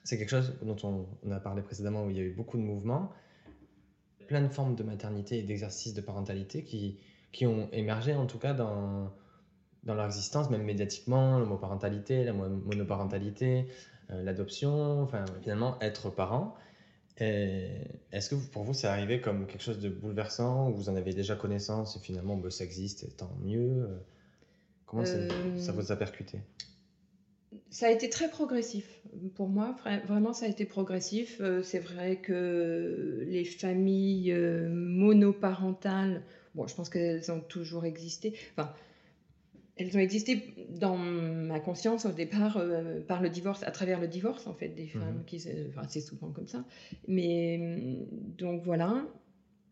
[0.03, 2.63] C'est quelque chose dont on, a parlé précédemment, où il y a eu beaucoup de
[2.63, 3.13] mouvements,
[4.27, 6.99] plein de formes de maternité et d'exercice de parentalité qui,
[7.31, 9.11] qui ont émergé en tout cas dans,
[9.83, 13.67] dans leur existence, même médiatiquement, le mot parentalité, la monoparentalité,
[14.09, 16.55] l'adoption, enfin finalement être parent.
[17.17, 21.13] Est-ce que pour vous, c'est arrivé comme quelque chose de bouleversant ou vous en avez
[21.13, 23.87] déjà connaissance et finalement bah, ça existe et tant mieux
[24.91, 25.15] Comment ça,
[25.55, 26.39] ça, vous a percuté?
[27.69, 29.01] Ça a été très progressif.
[29.35, 29.73] Pour moi,
[30.05, 31.37] vraiment, ça a été progressif.
[31.39, 36.23] Euh, c'est vrai que les familles euh, monoparentales,
[36.55, 38.33] bon, je pense qu'elles ont toujours existé.
[38.53, 38.73] Enfin,
[39.77, 44.07] elles ont existé dans ma conscience au départ euh, par le divorce, à travers le
[44.07, 44.89] divorce en fait des mhm.
[44.89, 46.63] femmes qui, enfin c'est souvent comme ça.
[47.07, 48.05] Mais euh,
[48.37, 49.05] donc voilà,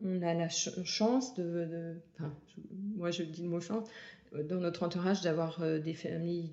[0.03, 2.33] on a la chance de, enfin,
[2.95, 3.87] moi je dis le mot chance,
[4.33, 6.49] euh, dans notre entourage d'avoir des familles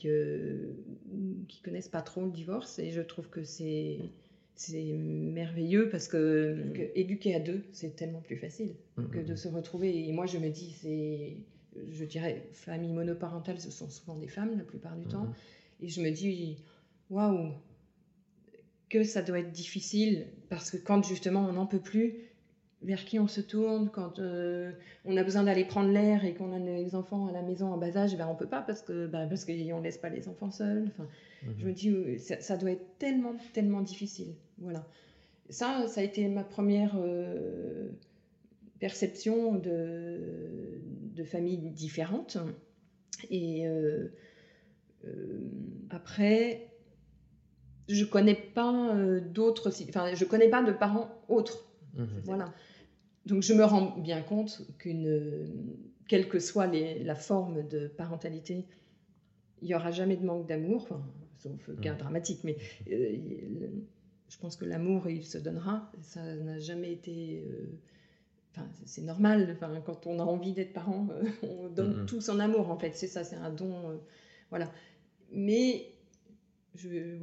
[1.49, 4.01] qui connaissent pas trop le divorce et je trouve que c'est
[4.57, 9.11] c'est merveilleux parce que, éduquer à deux c'est tellement plus facile mhm.
[9.11, 11.37] que de se retrouver et moi je me dis c'est
[11.91, 15.29] je dirais, famille monoparentale, ce sont souvent des femmes la plupart du temps.
[15.81, 16.57] Et je me dis,
[17.11, 17.53] waouh,
[18.89, 22.15] que ça doit être difficile, parce que quand justement on n'en peut plus,
[22.87, 24.71] vers qui on se tourne, quand euh,
[25.05, 27.77] on a besoin d'aller prendre l'air et qu'on a les enfants à la maison en
[27.77, 30.53] bas âge, ben on peut pas parce que ben, parce qu'on laisse pas les enfants
[30.53, 30.89] seuls.
[30.93, 31.09] Enfin,
[31.43, 31.69] Je mhm.
[31.69, 34.35] me dis, ça, doit être tellement, tellement difficile.
[34.59, 34.87] voilà.
[35.51, 36.97] Ça, ça a été ma première
[38.81, 40.81] perception de,
[41.15, 42.39] de familles différentes.
[43.31, 43.65] Et
[45.91, 46.67] après,
[47.89, 48.93] je connais pas
[49.33, 51.67] d'autres, enfin, je connais pas de parents autres.
[51.97, 52.23] Mhm.
[52.25, 52.53] Voilà.
[53.27, 55.51] Donc je me rends bien compte qu'une,
[56.09, 58.65] quelle que soit la forme de parentalité,
[59.63, 60.89] il n'y aura jamais de manque d'amour,
[61.39, 61.99] sauf cas mhm.
[61.99, 62.57] dramatique, mais
[62.91, 63.17] euh,
[64.29, 65.91] je pense que l'amour, il se donnera.
[66.03, 67.45] Ça n'a jamais été...
[67.47, 67.67] Euh,
[68.53, 72.07] enfin, c'est normal, enfin, quand on a envie d'être parent, euh, on donne mhm.
[72.07, 72.93] tout son amour, en fait.
[72.95, 74.01] C'est ça, c'est un don.
[74.51, 74.71] voilà.
[75.33, 75.91] Mais
[76.75, 77.19] je ne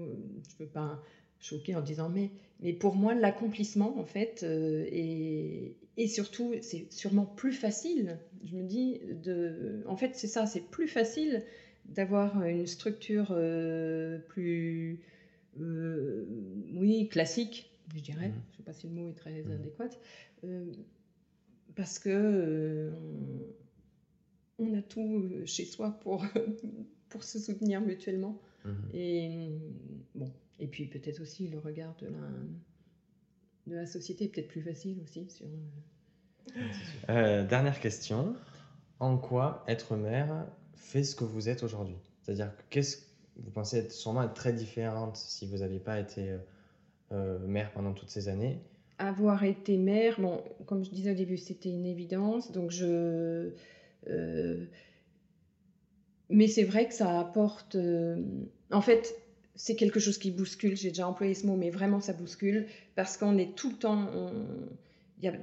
[0.59, 1.01] veux pas
[1.39, 7.25] choquer en disant mais, mais pour moi, l'accomplissement, en fait, est, et surtout, c'est sûrement
[7.25, 9.83] plus facile, je me dis, de...
[9.87, 11.43] en fait, c'est ça, c'est plus facile
[11.85, 15.01] d'avoir une structure euh, plus,
[15.59, 16.25] euh,
[16.73, 18.33] oui, classique, je dirais, mmh.
[18.33, 19.51] je ne sais pas si le mot est très mmh.
[19.51, 19.89] adéquat,
[20.45, 20.71] euh,
[21.75, 22.91] parce que
[24.57, 26.25] on a tout chez soi pour,
[27.09, 28.41] pour se soutenir mutuellement.
[28.65, 28.71] Mmh.
[28.93, 29.51] Et,
[30.15, 32.19] bon, et puis peut-être aussi le regard de la
[33.67, 35.29] de la société peut-être plus facile aussi.
[35.29, 35.45] Sur...
[35.45, 36.61] Euh,
[37.09, 38.35] euh, dernière question.
[38.99, 41.97] En quoi être mère fait ce que vous êtes aujourd'hui?
[42.21, 42.97] C'est-à-dire, qu'est-ce
[43.35, 46.37] vous pensez être sûrement être très différente si vous n'aviez pas été
[47.11, 48.59] euh, mère pendant toutes ces années
[48.99, 52.51] Avoir été mère, bon, comme je disais au début, c'était une évidence.
[52.51, 53.49] Donc je.
[56.29, 57.75] mais c'est vrai que ça apporte.
[58.71, 59.15] En fait,
[59.55, 60.75] c'est quelque chose qui bouscule.
[60.75, 64.07] J'ai déjà employé ce mot, mais vraiment ça bouscule parce qu'on est tout le temps.
[65.19, 65.33] Il y a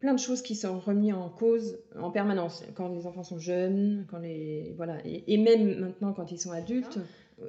[0.00, 4.06] plein de choses qui sont remises en cause en permanence quand les enfants sont jeunes,
[4.08, 6.98] quand les voilà, et, même maintenant quand ils sont adultes.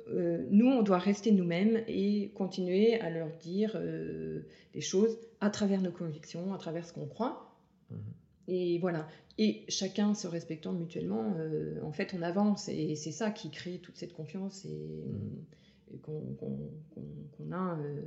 [0.10, 4.42] Euh, nous, on doit rester nous-mêmes et continuer à leur dire euh,
[4.74, 7.56] des choses à travers nos convictions, à travers ce qu'on croit.
[7.90, 7.98] Mhm.
[8.50, 9.08] Et voilà.
[9.38, 12.68] Et chacun se respectant mutuellement, euh, en fait, on avance.
[12.68, 15.06] Et c'est ça qui crée toute cette confiance et,
[15.94, 16.02] mm.
[16.02, 18.02] qu'on a euh,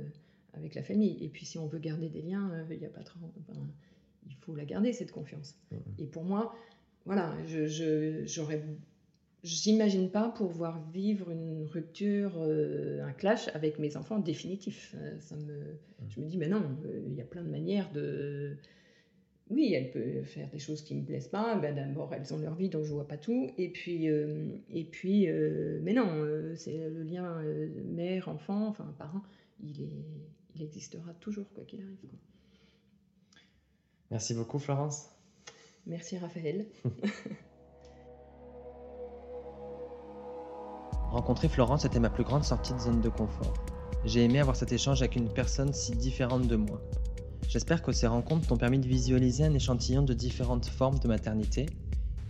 [0.53, 1.17] avec la famille.
[1.23, 3.19] Et puis, si on veut garder des liens, euh, il n'y a pas trop.
[4.27, 5.55] il faut la garder, cette confiance.
[5.71, 5.75] Mm.
[5.99, 6.55] Et pour moi,
[7.05, 8.25] voilà, je.
[9.43, 14.95] J'imagine pas pouvoir vivre une rupture, un clash avec mes enfants définitif.
[15.19, 16.09] Ça me, mm.
[16.09, 16.63] Je me dis, mais non,
[17.07, 18.55] il y a plein de manières de,
[19.49, 21.55] oui, elle peut faire des choses qui me plaisent pas.
[21.55, 23.51] Ben, D'abord, elles ont leur vie, donc je vois pas tout.
[23.57, 27.41] Et puis, euh, et puis euh, mais non, euh, c'est le lien
[27.85, 29.21] mère, enfant, enfin parent,
[29.61, 30.05] il, est,
[30.55, 31.97] il existera toujours, quoi qu'il arrive.
[34.11, 35.09] Merci beaucoup, Florence.
[35.85, 36.65] Merci, Raphaël.
[41.11, 43.53] Rencontrer Florence était ma plus grande sortie de zone de confort.
[44.05, 46.81] J'ai aimé avoir cet échange avec une personne si différente de moi.
[47.47, 51.67] J'espère que ces rencontres t'ont permis de visualiser un échantillon de différentes formes de maternité.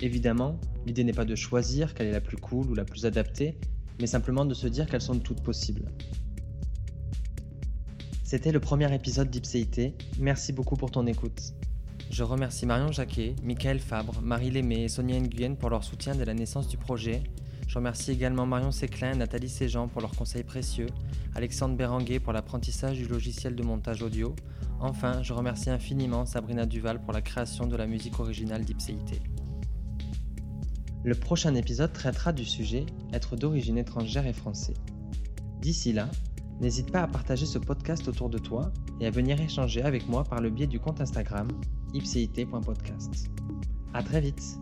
[0.02, 3.58] Évidemment, l'idée n'est pas de choisir quelle est la plus cool ou la plus adaptée,
[4.00, 5.92] mais simplement de se dire qu'elles sont toutes possibles.
[8.24, 9.94] C'était le premier épisode d'Ipséité.
[10.20, 11.54] Merci beaucoup pour ton écoute.
[12.10, 16.26] Je remercie Marion Jacquet, Michael Fabre, Marie Lémé et Sonia Nguyen pour leur soutien dès
[16.26, 17.24] la naissance du projet.
[17.68, 20.88] Je remercie également Marion Séclin et Nathalie Séjean pour leurs conseils précieux,
[21.34, 24.36] Alexandre Béranguet pour l'apprentissage du logiciel de montage audio,
[24.86, 29.22] Enfin, je remercie infiniment Sabrina Duval pour la création de la musique originale d'Ipséité.
[31.06, 34.74] Le prochain épisode traitera du sujet Être d'origine étrangère et français.
[35.62, 36.10] D'ici là,
[36.60, 40.26] n'hésite pas à partager ce podcast autour de toi et à venir échanger avec moi
[40.26, 41.48] par le biais du compte Instagram
[41.94, 43.30] ipséité.podcast.
[43.94, 44.60] A très vite